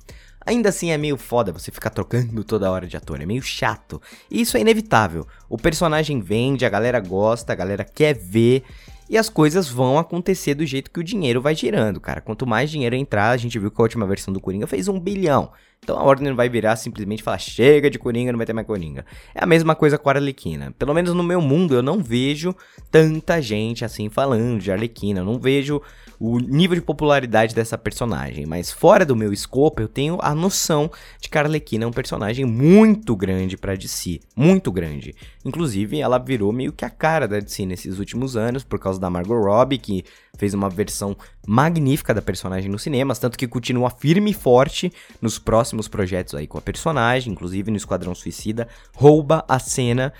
Ainda 0.46 0.68
assim 0.68 0.92
é 0.92 0.96
meio 0.96 1.16
foda 1.16 1.52
você 1.52 1.72
ficar 1.72 1.90
trocando 1.90 2.44
toda 2.44 2.70
hora 2.70 2.86
de 2.86 2.96
ator, 2.96 3.20
é 3.20 3.26
meio 3.26 3.42
chato. 3.42 4.00
E 4.30 4.40
isso 4.40 4.56
é 4.56 4.60
inevitável. 4.60 5.26
O 5.48 5.58
personagem 5.58 6.20
vende, 6.20 6.64
a 6.64 6.68
galera 6.68 7.00
gosta, 7.00 7.52
a 7.52 7.56
galera 7.56 7.82
quer 7.82 8.14
ver 8.14 8.62
e 9.08 9.16
as 9.16 9.28
coisas 9.28 9.68
vão 9.68 9.98
acontecer 9.98 10.54
do 10.54 10.66
jeito 10.66 10.90
que 10.90 11.00
o 11.00 11.04
dinheiro 11.04 11.40
vai 11.40 11.54
girando, 11.54 12.00
cara. 12.00 12.20
Quanto 12.20 12.46
mais 12.46 12.70
dinheiro 12.70 12.94
entrar, 12.96 13.30
a 13.30 13.36
gente 13.36 13.58
viu 13.58 13.70
que 13.70 13.80
a 13.80 13.84
última 13.84 14.06
versão 14.06 14.32
do 14.32 14.40
Coringa 14.40 14.66
fez 14.66 14.88
um 14.88 14.98
bilhão. 14.98 15.50
Então 15.82 15.98
a 15.98 16.02
Warner 16.02 16.34
vai 16.34 16.48
virar 16.48 16.76
simplesmente 16.76 17.22
falar: 17.22 17.38
chega 17.38 17.88
de 17.88 17.98
Coringa, 17.98 18.32
não 18.32 18.38
vai 18.38 18.46
ter 18.46 18.52
mais 18.52 18.66
Coringa. 18.66 19.04
É 19.34 19.42
a 19.42 19.46
mesma 19.46 19.74
coisa 19.74 19.96
com 19.96 20.08
a 20.08 20.14
Arlequina. 20.14 20.74
Pelo 20.78 20.92
menos 20.92 21.14
no 21.14 21.22
meu 21.22 21.40
mundo 21.40 21.74
eu 21.74 21.82
não 21.82 22.02
vejo 22.02 22.54
tanta 22.90 23.40
gente 23.40 23.84
assim 23.84 24.08
falando 24.08 24.60
de 24.60 24.72
Arlequina. 24.72 25.20
Eu 25.20 25.24
não 25.24 25.38
vejo 25.38 25.80
o 26.18 26.38
nível 26.38 26.74
de 26.76 26.82
popularidade 26.82 27.54
dessa 27.54 27.78
personagem. 27.78 28.46
Mas 28.46 28.70
fora 28.70 29.04
do 29.04 29.14
meu 29.14 29.32
escopo, 29.32 29.82
eu 29.82 29.88
tenho 29.88 30.18
a 30.20 30.34
noção 30.34 30.90
de 31.20 31.28
que 31.28 31.38
a 31.38 31.42
Arlequina 31.42 31.84
é 31.84 31.86
um 31.86 31.92
personagem 31.92 32.44
muito 32.44 33.14
grande 33.14 33.56
pra 33.56 33.74
DC. 33.74 34.20
Muito 34.34 34.72
grande. 34.72 35.14
Inclusive, 35.44 36.00
ela 36.00 36.18
virou 36.18 36.52
meio 36.52 36.72
que 36.72 36.84
a 36.84 36.90
cara 36.90 37.28
da 37.28 37.38
DC 37.38 37.66
nesses 37.66 37.98
últimos 37.98 38.36
anos, 38.36 38.64
por 38.64 38.78
causa 38.78 38.98
da 38.98 39.10
Margot 39.10 39.40
Robbie, 39.40 39.78
que 39.78 40.04
fez 40.36 40.54
uma 40.54 40.68
versão 40.68 41.16
magnífica 41.46 42.14
da 42.14 42.22
personagem 42.22 42.70
nos 42.70 42.82
cinemas, 42.82 43.18
tanto 43.18 43.38
que 43.38 43.48
continua 43.48 43.90
firme 43.90 44.30
e 44.30 44.34
forte 44.34 44.92
nos 45.20 45.38
próximos 45.38 45.88
projetos 45.88 46.34
aí 46.34 46.46
com 46.46 46.58
a 46.58 46.62
personagem, 46.62 47.32
inclusive 47.32 47.70
no 47.70 47.76
Esquadrão 47.76 48.14
Suicida, 48.14 48.68
rouba 48.94 49.44
a 49.48 49.58
cena. 49.58 50.12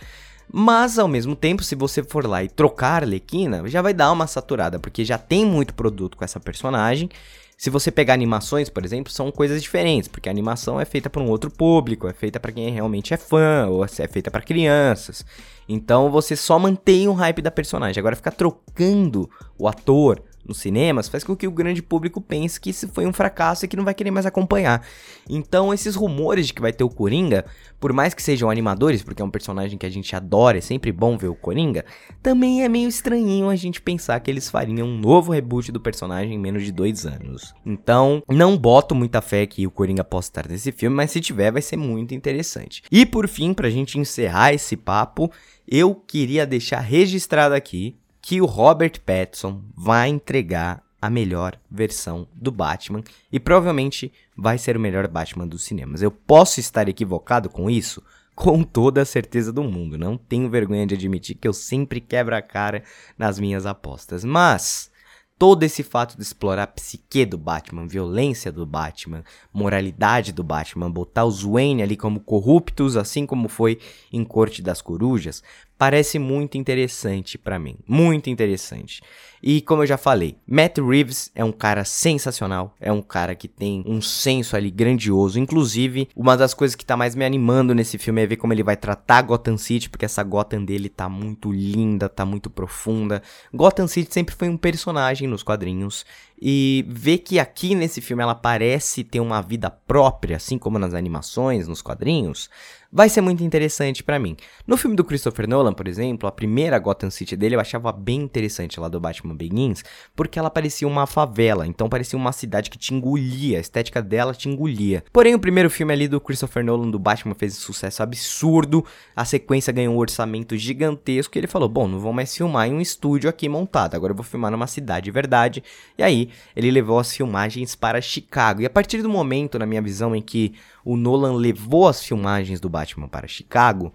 Mas 0.52 0.98
ao 0.98 1.08
mesmo 1.08 1.34
tempo, 1.34 1.62
se 1.62 1.74
você 1.74 2.02
for 2.02 2.26
lá 2.26 2.42
e 2.42 2.48
trocar 2.48 3.02
a 3.02 3.06
Arlequina, 3.06 3.66
já 3.68 3.82
vai 3.82 3.92
dar 3.92 4.12
uma 4.12 4.26
saturada, 4.26 4.78
porque 4.78 5.04
já 5.04 5.18
tem 5.18 5.44
muito 5.44 5.74
produto 5.74 6.16
com 6.16 6.24
essa 6.24 6.38
personagem. 6.38 7.10
Se 7.56 7.70
você 7.70 7.90
pegar 7.90 8.12
animações, 8.12 8.68
por 8.68 8.84
exemplo, 8.84 9.10
são 9.10 9.32
coisas 9.32 9.62
diferentes, 9.62 10.08
porque 10.08 10.28
a 10.28 10.32
animação 10.32 10.78
é 10.78 10.84
feita 10.84 11.08
para 11.08 11.22
um 11.22 11.30
outro 11.30 11.50
público, 11.50 12.06
é 12.06 12.12
feita 12.12 12.38
para 12.38 12.52
quem 12.52 12.70
realmente 12.70 13.14
é 13.14 13.16
fã, 13.16 13.66
ou 13.68 13.82
é 13.82 13.88
feita 13.88 14.30
para 14.30 14.42
crianças. 14.42 15.24
Então 15.66 16.10
você 16.10 16.36
só 16.36 16.58
mantém 16.58 17.08
o 17.08 17.14
hype 17.14 17.40
da 17.40 17.50
personagem. 17.50 17.98
Agora 17.98 18.14
ficar 18.14 18.32
trocando 18.32 19.28
o 19.58 19.66
ator 19.66 20.22
nos 20.46 20.58
cinemas 20.58 21.08
faz 21.08 21.24
com 21.24 21.36
que 21.36 21.46
o 21.46 21.50
grande 21.50 21.82
público 21.82 22.20
pense 22.20 22.60
que 22.60 22.70
isso 22.70 22.88
foi 22.88 23.06
um 23.06 23.12
fracasso 23.12 23.64
e 23.64 23.68
que 23.68 23.76
não 23.76 23.84
vai 23.84 23.94
querer 23.94 24.10
mais 24.10 24.26
acompanhar. 24.26 24.82
Então, 25.28 25.72
esses 25.72 25.94
rumores 25.94 26.46
de 26.46 26.54
que 26.54 26.60
vai 26.60 26.72
ter 26.72 26.84
o 26.84 26.88
Coringa, 26.88 27.44
por 27.80 27.92
mais 27.92 28.14
que 28.14 28.22
sejam 28.22 28.50
animadores, 28.50 29.02
porque 29.02 29.20
é 29.20 29.24
um 29.24 29.30
personagem 29.30 29.76
que 29.76 29.86
a 29.86 29.90
gente 29.90 30.14
adora, 30.14 30.58
é 30.58 30.60
sempre 30.60 30.92
bom 30.92 31.16
ver 31.16 31.28
o 31.28 31.34
Coringa, 31.34 31.84
também 32.22 32.62
é 32.62 32.68
meio 32.68 32.88
estranhinho 32.88 33.48
a 33.48 33.56
gente 33.56 33.80
pensar 33.80 34.20
que 34.20 34.30
eles 34.30 34.48
fariam 34.48 34.86
um 34.86 34.98
novo 34.98 35.32
reboot 35.32 35.72
do 35.72 35.80
personagem 35.80 36.34
em 36.34 36.38
menos 36.38 36.64
de 36.64 36.72
dois 36.72 37.04
anos. 37.06 37.54
Então, 37.64 38.22
não 38.28 38.56
boto 38.56 38.94
muita 38.94 39.20
fé 39.20 39.46
que 39.46 39.66
o 39.66 39.70
Coringa 39.70 40.04
possa 40.04 40.28
estar 40.28 40.48
nesse 40.48 40.72
filme, 40.72 40.96
mas 40.96 41.10
se 41.10 41.20
tiver, 41.20 41.50
vai 41.50 41.62
ser 41.62 41.76
muito 41.76 42.14
interessante. 42.14 42.82
E 42.90 43.04
por 43.04 43.28
fim, 43.28 43.52
pra 43.52 43.70
gente 43.70 43.98
encerrar 43.98 44.52
esse 44.52 44.76
papo, 44.76 45.30
eu 45.66 45.94
queria 45.94 46.46
deixar 46.46 46.80
registrado 46.80 47.54
aqui 47.54 47.96
que 48.26 48.40
o 48.40 48.44
Robert 48.44 49.00
Pattinson 49.02 49.62
vai 49.72 50.08
entregar 50.08 50.82
a 51.00 51.08
melhor 51.08 51.56
versão 51.70 52.26
do 52.34 52.50
Batman 52.50 53.04
e 53.30 53.38
provavelmente 53.38 54.12
vai 54.36 54.58
ser 54.58 54.76
o 54.76 54.80
melhor 54.80 55.06
Batman 55.06 55.46
dos 55.46 55.62
cinemas. 55.62 56.02
Eu 56.02 56.10
posso 56.10 56.58
estar 56.58 56.88
equivocado 56.88 57.48
com 57.48 57.70
isso? 57.70 58.02
Com 58.34 58.64
toda 58.64 59.00
a 59.00 59.04
certeza 59.04 59.52
do 59.52 59.62
mundo. 59.62 59.96
Não 59.96 60.18
tenho 60.18 60.50
vergonha 60.50 60.84
de 60.84 60.96
admitir 60.96 61.36
que 61.36 61.46
eu 61.46 61.52
sempre 61.52 62.00
quebro 62.00 62.34
a 62.34 62.42
cara 62.42 62.82
nas 63.16 63.38
minhas 63.38 63.64
apostas. 63.64 64.24
Mas 64.24 64.90
todo 65.38 65.62
esse 65.62 65.82
fato 65.82 66.16
de 66.16 66.22
explorar 66.22 66.64
a 66.64 66.66
psique 66.66 67.24
do 67.24 67.38
Batman, 67.38 67.86
violência 67.86 68.50
do 68.50 68.66
Batman, 68.66 69.22
moralidade 69.52 70.32
do 70.32 70.42
Batman, 70.42 70.90
botar 70.90 71.26
os 71.26 71.42
Wayne 71.42 71.82
ali 71.82 71.96
como 71.96 72.20
corruptos, 72.20 72.96
assim 72.96 73.24
como 73.24 73.48
foi 73.48 73.78
em 74.12 74.24
Corte 74.24 74.62
das 74.62 74.80
Corujas, 74.80 75.42
parece 75.78 76.18
muito 76.18 76.56
interessante 76.56 77.36
para 77.36 77.58
mim, 77.58 77.76
muito 77.86 78.30
interessante. 78.30 79.02
E 79.42 79.60
como 79.60 79.82
eu 79.82 79.86
já 79.86 79.96
falei, 79.96 80.36
Matt 80.46 80.78
Reeves 80.78 81.30
é 81.34 81.44
um 81.44 81.52
cara 81.52 81.84
sensacional, 81.84 82.74
é 82.80 82.90
um 82.90 83.02
cara 83.02 83.34
que 83.34 83.46
tem 83.46 83.84
um 83.86 84.00
senso 84.00 84.56
ali 84.56 84.70
grandioso. 84.70 85.38
Inclusive, 85.38 86.08
uma 86.16 86.36
das 86.36 86.54
coisas 86.54 86.74
que 86.74 86.84
tá 86.84 86.96
mais 86.96 87.14
me 87.14 87.24
animando 87.24 87.74
nesse 87.74 87.98
filme 87.98 88.22
é 88.22 88.26
ver 88.26 88.36
como 88.36 88.52
ele 88.52 88.62
vai 88.62 88.76
tratar 88.76 89.22
Gotham 89.22 89.58
City, 89.58 89.90
porque 89.90 90.04
essa 90.04 90.22
Gotham 90.22 90.64
dele 90.64 90.88
tá 90.88 91.08
muito 91.08 91.52
linda, 91.52 92.08
tá 92.08 92.24
muito 92.24 92.50
profunda. 92.50 93.22
Gotham 93.52 93.86
City 93.86 94.12
sempre 94.12 94.34
foi 94.34 94.48
um 94.48 94.56
personagem 94.56 95.28
nos 95.28 95.42
quadrinhos 95.42 96.04
e 96.40 96.84
ver 96.88 97.18
que 97.18 97.38
aqui 97.38 97.74
nesse 97.74 98.00
filme 98.00 98.22
ela 98.22 98.34
parece 98.34 99.04
ter 99.04 99.20
uma 99.20 99.40
vida 99.40 99.70
própria, 99.70 100.36
assim 100.36 100.58
como 100.58 100.78
nas 100.78 100.92
animações, 100.92 101.68
nos 101.68 101.80
quadrinhos, 101.80 102.50
vai 102.92 103.08
ser 103.08 103.20
muito 103.20 103.42
interessante 103.42 104.02
para 104.02 104.18
mim. 104.18 104.36
No 104.66 104.76
filme 104.76 104.96
do 104.96 105.04
Christopher 105.04 105.48
Nolan, 105.48 105.72
por 105.72 105.88
exemplo, 105.88 106.28
a 106.28 106.32
primeira 106.32 106.78
Gotham 106.78 107.10
City 107.10 107.36
dele 107.36 107.56
eu 107.56 107.60
achava 107.60 107.92
bem 107.92 108.22
interessante 108.22 108.78
lá 108.80 108.88
do 108.88 109.00
Batman 109.00 109.34
Begins, 109.34 109.84
porque 110.14 110.38
ela 110.38 110.50
parecia 110.50 110.86
uma 110.86 111.06
favela, 111.06 111.66
então 111.66 111.88
parecia 111.88 112.18
uma 112.18 112.32
cidade 112.32 112.70
que 112.70 112.78
te 112.78 112.94
engolia, 112.94 113.58
a 113.58 113.60
estética 113.60 114.02
dela 114.02 114.34
te 114.34 114.48
engolia. 114.48 115.04
Porém, 115.12 115.34
o 115.34 115.38
primeiro 115.38 115.70
filme 115.70 115.92
ali 115.92 116.08
do 116.08 116.20
Christopher 116.20 116.64
Nolan 116.64 116.90
do 116.90 116.98
Batman 116.98 117.34
fez 117.34 117.56
um 117.56 117.60
sucesso 117.60 118.02
absurdo, 118.02 118.84
a 119.14 119.24
sequência 119.24 119.72
ganhou 119.72 119.94
um 119.94 119.98
orçamento 119.98 120.56
gigantesco 120.56 121.36
e 121.36 121.40
ele 121.40 121.46
falou: 121.46 121.68
"Bom, 121.68 121.86
não 121.88 121.98
vou 121.98 122.12
mais 122.12 122.34
filmar 122.34 122.68
em 122.68 122.74
um 122.74 122.80
estúdio 122.80 123.28
aqui 123.28 123.48
montado, 123.48 123.94
agora 123.94 124.12
eu 124.12 124.16
vou 124.16 124.24
filmar 124.24 124.50
numa 124.50 124.66
cidade 124.66 125.04
de 125.04 125.10
verdade". 125.10 125.62
E 125.98 126.02
aí, 126.02 126.30
ele 126.54 126.70
levou 126.70 126.98
as 126.98 127.14
filmagens 127.14 127.74
para 127.74 128.00
Chicago. 128.00 128.62
E 128.62 128.66
a 128.66 128.70
partir 128.70 129.02
do 129.02 129.08
momento, 129.08 129.58
na 129.58 129.66
minha 129.66 129.82
visão, 129.82 130.14
em 130.14 130.22
que 130.22 130.54
o 130.86 130.96
Nolan 130.96 131.34
levou 131.34 131.88
as 131.88 132.00
filmagens 132.00 132.60
do 132.60 132.68
Batman 132.68 133.08
para 133.08 133.26
Chicago, 133.26 133.92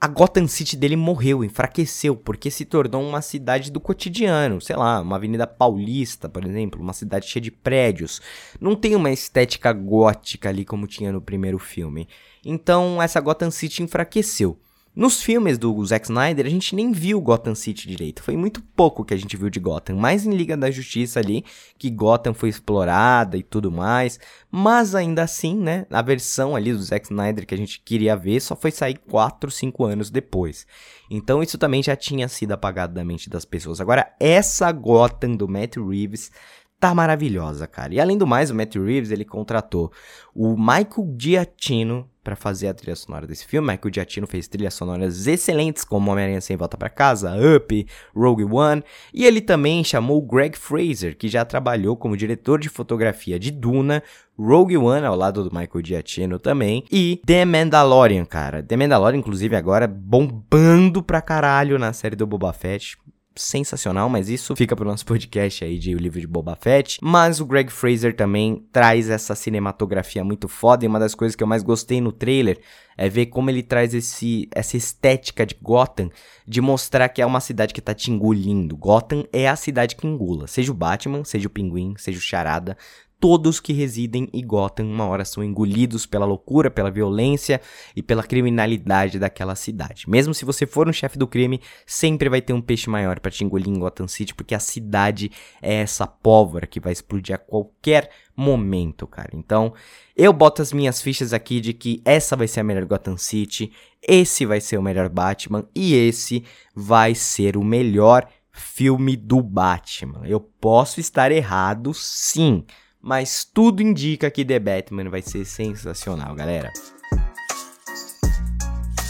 a 0.00 0.06
Gotham 0.06 0.46
City 0.46 0.76
dele 0.76 0.94
morreu, 0.94 1.42
enfraqueceu, 1.42 2.16
porque 2.16 2.52
se 2.52 2.64
tornou 2.64 3.02
uma 3.02 3.20
cidade 3.20 3.70
do 3.70 3.80
cotidiano, 3.80 4.60
sei 4.60 4.76
lá, 4.76 5.00
uma 5.00 5.16
avenida 5.16 5.44
paulista, 5.44 6.28
por 6.28 6.44
exemplo, 6.44 6.80
uma 6.80 6.92
cidade 6.92 7.26
cheia 7.26 7.42
de 7.42 7.50
prédios. 7.50 8.22
Não 8.60 8.76
tem 8.76 8.94
uma 8.94 9.10
estética 9.10 9.72
gótica 9.72 10.48
ali 10.48 10.64
como 10.64 10.86
tinha 10.86 11.12
no 11.12 11.20
primeiro 11.20 11.58
filme. 11.58 12.08
Então 12.44 13.02
essa 13.02 13.20
Gotham 13.20 13.50
City 13.50 13.82
enfraqueceu. 13.82 14.56
Nos 14.94 15.22
filmes 15.22 15.56
do 15.56 15.84
Zack 15.86 16.06
Snyder, 16.06 16.44
a 16.44 16.50
gente 16.50 16.74
nem 16.74 16.90
viu 16.90 17.20
Gotham 17.20 17.54
City 17.54 17.86
direito. 17.86 18.24
Foi 18.24 18.36
muito 18.36 18.60
pouco 18.60 19.04
que 19.04 19.14
a 19.14 19.16
gente 19.16 19.36
viu 19.36 19.48
de 19.48 19.60
Gotham. 19.60 19.94
Mais 19.94 20.26
em 20.26 20.34
Liga 20.34 20.56
da 20.56 20.68
Justiça 20.68 21.20
ali, 21.20 21.44
que 21.78 21.88
Gotham 21.88 22.34
foi 22.34 22.48
explorada 22.48 23.36
e 23.36 23.42
tudo 23.42 23.70
mais. 23.70 24.18
Mas 24.50 24.96
ainda 24.96 25.22
assim, 25.22 25.56
né? 25.56 25.86
A 25.90 26.02
versão 26.02 26.56
ali 26.56 26.72
do 26.72 26.82
Zack 26.82 27.06
Snyder 27.06 27.46
que 27.46 27.54
a 27.54 27.58
gente 27.58 27.80
queria 27.80 28.16
ver 28.16 28.40
só 28.40 28.56
foi 28.56 28.72
sair 28.72 28.98
4, 29.08 29.48
5 29.48 29.84
anos 29.84 30.10
depois. 30.10 30.66
Então 31.08 31.40
isso 31.40 31.56
também 31.56 31.84
já 31.84 31.94
tinha 31.94 32.26
sido 32.26 32.50
apagado 32.50 32.92
da 32.92 33.04
mente 33.04 33.30
das 33.30 33.44
pessoas. 33.44 33.80
Agora, 33.80 34.12
essa 34.18 34.72
Gotham 34.72 35.36
do 35.36 35.46
Matt 35.46 35.76
Reeves 35.76 36.32
tá 36.80 36.94
maravilhosa, 36.94 37.66
cara. 37.66 37.94
E 37.94 38.00
além 38.00 38.16
do 38.16 38.26
mais, 38.26 38.50
o 38.50 38.54
Matt 38.54 38.74
Reeves, 38.74 39.10
ele 39.10 39.24
contratou 39.24 39.92
o 40.34 40.56
Michael 40.56 41.14
Giacchino 41.18 42.08
para 42.24 42.34
fazer 42.34 42.68
a 42.68 42.74
trilha 42.74 42.96
sonora 42.96 43.26
desse 43.26 43.46
filme. 43.46 43.70
Michael 43.70 43.94
Giacchino 43.94 44.26
fez 44.26 44.48
trilhas 44.48 44.72
sonoras 44.74 45.26
excelentes, 45.26 45.84
como 45.84 46.10
Homem-Aranha 46.10 46.40
Sem 46.40 46.56
Volta 46.56 46.78
para 46.78 46.88
Casa, 46.88 47.34
Up, 47.36 47.86
Rogue 48.16 48.44
One. 48.44 48.82
E 49.12 49.26
ele 49.26 49.42
também 49.42 49.84
chamou 49.84 50.22
Greg 50.22 50.56
Fraser, 50.56 51.16
que 51.16 51.28
já 51.28 51.44
trabalhou 51.44 51.96
como 51.96 52.16
diretor 52.16 52.58
de 52.58 52.70
fotografia 52.70 53.38
de 53.38 53.50
Duna, 53.50 54.02
Rogue 54.38 54.78
One 54.78 55.04
ao 55.04 55.16
lado 55.16 55.44
do 55.44 55.54
Michael 55.54 55.84
Giacchino 55.84 56.38
também, 56.38 56.84
e 56.90 57.20
The 57.26 57.44
Mandalorian, 57.44 58.24
cara. 58.24 58.62
The 58.62 58.76
Mandalorian, 58.76 59.18
inclusive, 59.18 59.54
agora 59.54 59.86
bombando 59.86 61.02
pra 61.02 61.20
caralho 61.20 61.78
na 61.78 61.92
série 61.92 62.16
do 62.16 62.26
Boba 62.26 62.54
Fett 62.54 62.96
sensacional, 63.40 64.08
mas 64.08 64.28
isso 64.28 64.54
fica 64.54 64.76
pro 64.76 64.84
nosso 64.84 65.04
podcast 65.04 65.64
aí 65.64 65.78
de 65.78 65.94
O 65.94 65.98
Livro 65.98 66.20
de 66.20 66.26
Boba 66.26 66.56
Fett. 66.60 66.98
Mas 67.02 67.40
o 67.40 67.46
Greg 67.46 67.70
Fraser 67.70 68.14
também 68.14 68.64
traz 68.72 69.08
essa 69.08 69.34
cinematografia 69.34 70.22
muito 70.22 70.48
foda 70.48 70.84
e 70.84 70.88
uma 70.88 70.98
das 70.98 71.14
coisas 71.14 71.34
que 71.34 71.42
eu 71.42 71.46
mais 71.46 71.62
gostei 71.62 72.00
no 72.00 72.12
trailer 72.12 72.60
é 72.96 73.08
ver 73.08 73.26
como 73.26 73.48
ele 73.48 73.62
traz 73.62 73.94
esse, 73.94 74.48
essa 74.54 74.76
estética 74.76 75.46
de 75.46 75.56
Gotham, 75.60 76.10
de 76.46 76.60
mostrar 76.60 77.08
que 77.08 77.22
é 77.22 77.26
uma 77.26 77.40
cidade 77.40 77.72
que 77.72 77.80
tá 77.80 77.94
te 77.94 78.10
engolindo. 78.10 78.76
Gotham 78.76 79.24
é 79.32 79.48
a 79.48 79.56
cidade 79.56 79.96
que 79.96 80.06
engula, 80.06 80.46
seja 80.46 80.70
o 80.70 80.74
Batman, 80.74 81.24
seja 81.24 81.46
o 81.46 81.50
Pinguim, 81.50 81.94
seja 81.96 82.18
o 82.18 82.22
Charada, 82.22 82.76
todos 83.20 83.60
que 83.60 83.74
residem 83.74 84.28
em 84.32 84.44
Gotham 84.44 84.84
uma 84.84 85.06
hora 85.06 85.26
são 85.26 85.44
engolidos 85.44 86.06
pela 86.06 86.24
loucura, 86.24 86.70
pela 86.70 86.90
violência 86.90 87.60
e 87.94 88.02
pela 88.02 88.22
criminalidade 88.22 89.18
daquela 89.18 89.54
cidade. 89.54 90.08
Mesmo 90.08 90.32
se 90.32 90.44
você 90.44 90.66
for 90.66 90.88
um 90.88 90.92
chefe 90.92 91.18
do 91.18 91.28
crime, 91.28 91.60
sempre 91.84 92.30
vai 92.30 92.40
ter 92.40 92.54
um 92.54 92.62
peixe 92.62 92.88
maior 92.88 93.20
para 93.20 93.30
te 93.30 93.44
engolir 93.44 93.68
em 93.68 93.78
Gotham 93.78 94.08
City, 94.08 94.34
porque 94.34 94.54
a 94.54 94.58
cidade 94.58 95.30
é 95.60 95.74
essa 95.74 96.06
pólvora 96.06 96.66
que 96.66 96.80
vai 96.80 96.92
explodir 96.92 97.34
a 97.34 97.38
qualquer 97.38 98.10
momento, 98.34 99.06
cara. 99.06 99.30
Então, 99.34 99.74
eu 100.16 100.32
boto 100.32 100.62
as 100.62 100.72
minhas 100.72 101.02
fichas 101.02 101.34
aqui 101.34 101.60
de 101.60 101.74
que 101.74 102.00
essa 102.06 102.34
vai 102.34 102.48
ser 102.48 102.60
a 102.60 102.64
melhor 102.64 102.86
Gotham 102.86 103.18
City, 103.18 103.70
esse 104.02 104.46
vai 104.46 104.62
ser 104.62 104.78
o 104.78 104.82
melhor 104.82 105.10
Batman 105.10 105.68
e 105.74 105.94
esse 105.94 106.42
vai 106.74 107.14
ser 107.14 107.58
o 107.58 107.62
melhor 107.62 108.26
filme 108.50 109.14
do 109.14 109.42
Batman. 109.42 110.22
Eu 110.24 110.40
posso 110.40 111.00
estar 111.00 111.30
errado, 111.30 111.92
sim 111.92 112.64
mas 113.02 113.44
tudo 113.44 113.82
indica 113.82 114.30
que 114.30 114.44
The 114.44 114.58
Batman 114.58 115.08
vai 115.08 115.22
ser 115.22 115.44
sensacional, 115.44 116.34
galera. 116.34 116.72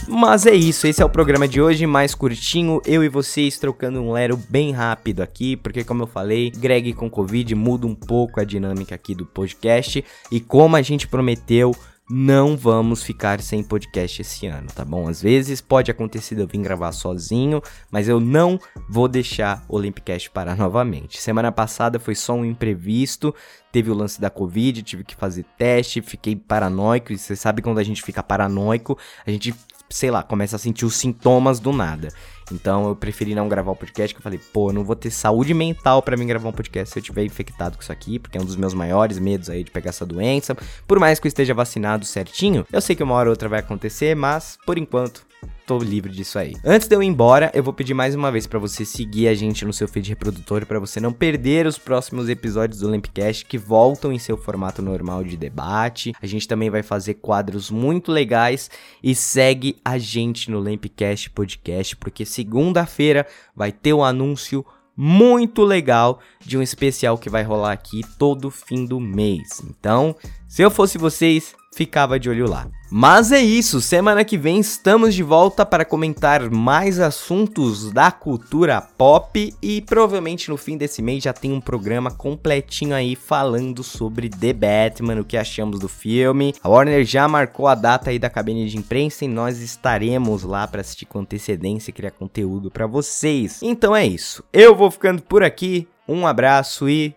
Mas 0.09 0.45
é 0.45 0.53
isso, 0.53 0.89
esse 0.89 1.01
é 1.01 1.05
o 1.05 1.09
programa 1.09 1.47
de 1.47 1.61
hoje, 1.61 1.87
mais 1.87 2.17
curtinho, 2.17 2.83
eu 2.85 3.05
e 3.05 3.09
vocês 3.09 3.59
trocando 3.59 4.01
um 4.01 4.11
lero 4.11 4.37
bem 4.37 4.73
rápido 4.73 5.23
aqui, 5.23 5.57
porque 5.57 5.85
como 5.85 6.03
eu 6.03 6.07
falei, 6.09 6.51
Greg 6.51 6.93
com 6.95 7.09
Covid 7.09 7.55
muda 7.55 7.87
um 7.87 7.95
pouco 7.95 8.41
a 8.41 8.45
dinâmica 8.45 8.93
aqui 8.93 9.15
do 9.15 9.25
podcast, 9.25 10.05
e 10.33 10.41
como 10.41 10.75
a 10.75 10.83
gente 10.83 11.07
prometeu, 11.07 11.73
não 12.11 12.57
vamos 12.57 13.05
ficar 13.05 13.41
sem 13.41 13.63
podcast 13.63 14.21
esse 14.23 14.45
ano, 14.49 14.67
tá 14.75 14.85
bom? 14.85 15.07
Às 15.07 15.23
vezes 15.23 15.61
pode 15.61 15.93
acontecer 15.93 16.35
de 16.35 16.41
eu 16.41 16.47
vir 16.47 16.61
gravar 16.61 16.91
sozinho, 16.91 17.63
mas 17.89 18.09
eu 18.09 18.19
não 18.19 18.59
vou 18.89 19.07
deixar 19.07 19.65
o 19.69 19.77
Olympicast 19.77 20.29
parar 20.31 20.57
novamente. 20.57 21.21
Semana 21.21 21.53
passada 21.53 22.01
foi 22.01 22.17
só 22.17 22.35
um 22.35 22.45
imprevisto, 22.45 23.33
teve 23.71 23.93
o 23.93 23.95
lance 23.95 24.21
da 24.21 24.29
Covid, 24.29 24.83
tive 24.83 25.05
que 25.05 25.15
fazer 25.15 25.45
teste, 25.57 26.03
fiquei 26.03 26.35
paranoico, 26.35 27.13
e 27.13 27.19
você 27.19 27.37
sabe 27.37 27.63
quando 27.63 27.79
a 27.79 27.85
gente 27.85 28.03
fica 28.03 28.25
paranoico, 28.25 28.99
a 29.25 29.31
gente 29.31 29.55
sei 29.91 30.11
lá, 30.11 30.23
começa 30.23 30.57
a 30.57 30.59
sentir 30.59 30.85
os 30.85 30.95
sintomas 30.95 31.59
do 31.59 31.73
nada. 31.73 32.09
Então 32.53 32.89
eu 32.89 32.97
preferi 32.97 33.35
não 33.35 33.49
gravar 33.49 33.73
o 33.73 33.77
podcast, 33.77 34.15
que 34.15 34.19
eu 34.19 34.23
falei, 34.23 34.41
pô, 34.53 34.73
não 34.73 34.85
vou 34.85 34.97
ter 34.97 35.11
saúde 35.11 35.55
mental 35.55 36.03
para 36.03 36.17
mim 36.17 36.27
gravar 36.27 36.49
um 36.49 36.53
podcast 36.53 36.93
se 36.93 36.99
eu 36.99 37.03
tiver 37.03 37.25
infectado 37.25 37.77
com 37.77 37.83
isso 37.83 37.93
aqui, 37.93 38.19
porque 38.19 38.39
é 38.39 38.41
um 38.41 38.45
dos 38.45 38.57
meus 38.57 38.75
maiores 38.75 39.19
medos 39.19 39.49
aí 39.51 39.65
de 39.65 39.71
pegar 39.71 39.91
essa 39.91 40.07
doença. 40.07 40.57
Por 40.87 40.99
mais 40.99 41.19
que 41.19 41.27
eu 41.27 41.29
esteja 41.29 41.55
vacinado 41.55 42.05
certinho, 42.05 42.67
eu 42.73 42.81
sei 42.81 42.97
que 42.97 43.03
uma 43.03 43.15
hora 43.15 43.29
ou 43.29 43.33
outra 43.33 43.49
vai 43.49 43.61
acontecer, 43.61 44.15
mas 44.15 44.59
por 44.65 44.79
enquanto 44.79 45.30
tô 45.67 45.79
livre 45.79 46.11
disso 46.13 46.39
aí. 46.39 46.55
Antes 46.65 46.89
de 46.89 46.97
eu 46.97 47.03
ir 47.03 47.07
embora, 47.07 47.51
eu 47.55 47.63
vou 47.63 47.73
pedir 47.73 47.95
mais 47.95 48.15
uma 48.15 48.33
vez 48.33 48.47
para 48.47 48.59
você 48.59 48.85
seguir 48.85 49.29
a 49.29 49.35
gente 49.35 49.65
no 49.65 49.73
seu 49.73 49.87
feed 49.87 50.09
reprodutor 50.09 50.67
para 50.67 50.81
você 50.81 50.99
não 50.99 51.13
perder 51.13 51.67
os 51.67 51.79
próximos 51.79 52.29
episódios 52.29 52.81
do 52.81 52.89
Lampcast 52.89 53.45
que 53.45 53.57
voltam 53.57 54.13
em 54.13 54.19
seu 54.19 54.37
formato 54.37 54.83
normal 54.83 55.23
de 55.23 55.37
debate. 55.37 56.13
A 56.21 56.27
gente 56.27 56.49
também 56.49 56.71
vai 56.71 56.83
fazer 56.83 57.15
quadros 57.15 57.71
muito 57.71 58.11
legais 58.11 58.69
e 59.03 59.15
segue 59.15 59.77
a 59.85 59.97
gente 59.97 60.51
no 60.51 60.59
Lampcast 60.59 61.31
Podcast 61.31 61.97
porque 61.97 62.25
segunda-feira 62.25 63.27
vai 63.55 63.71
ter 63.71 63.93
um 63.93 64.03
anúncio 64.03 64.67
muito 64.97 65.63
legal 65.63 66.21
de 66.45 66.59
um 66.59 66.63
especial 66.63 67.17
que 67.17 67.31
vai 67.31 67.43
rolar 67.43 67.73
aqui 67.73 68.03
todo 68.19 68.51
fim 68.51 68.85
do 68.85 69.01
mês. 69.01 69.63
Então, 69.65 70.15
se 70.49 70.63
eu 70.63 70.71
fosse 70.71 70.99
vocês, 70.99 71.55
ficava 71.73 72.19
de 72.19 72.29
olho 72.29 72.49
lá. 72.49 72.69
Mas 72.93 73.31
é 73.31 73.41
isso, 73.41 73.81
semana 73.81 74.25
que 74.25 74.37
vem 74.37 74.59
estamos 74.59 75.15
de 75.15 75.23
volta 75.23 75.65
para 75.65 75.85
comentar 75.85 76.51
mais 76.51 76.99
assuntos 76.99 77.93
da 77.93 78.11
cultura 78.11 78.81
pop 78.81 79.55
e 79.63 79.81
provavelmente 79.83 80.51
no 80.51 80.57
fim 80.57 80.77
desse 80.77 81.01
mês 81.01 81.23
já 81.23 81.33
tem 81.33 81.53
um 81.53 81.61
programa 81.61 82.11
completinho 82.11 82.93
aí 82.93 83.15
falando 83.15 83.85
sobre 83.85 84.29
The 84.29 84.53
Batman, 84.53 85.21
o 85.21 85.25
que 85.25 85.37
achamos 85.37 85.79
do 85.79 85.89
filme. 85.89 86.53
A 86.65 86.69
Warner 86.69 87.05
já 87.05 87.29
marcou 87.29 87.69
a 87.69 87.77
data 87.77 88.11
aí 88.11 88.19
da 88.19 88.29
cabine 88.29 88.69
de 88.69 88.77
imprensa 88.77 89.25
e 89.25 89.29
nós 89.29 89.61
estaremos 89.61 90.43
lá 90.43 90.67
para 90.67 90.81
assistir 90.81 91.07
com 91.07 91.21
antecedência 91.21 91.91
e 91.91 91.95
criar 91.95 92.11
conteúdo 92.11 92.73
para 92.73 92.89
vocês. 92.89 93.61
Então 93.63 93.95
é 93.95 94.05
isso, 94.05 94.43
eu 94.53 94.75
vou 94.75 94.91
ficando 94.91 95.23
por 95.23 95.45
aqui, 95.45 95.87
um 96.09 96.27
abraço 96.27 96.89
e 96.89 97.15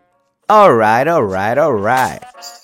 alright, 0.47 1.09
alright, 1.09 1.59
alright. 1.59 2.62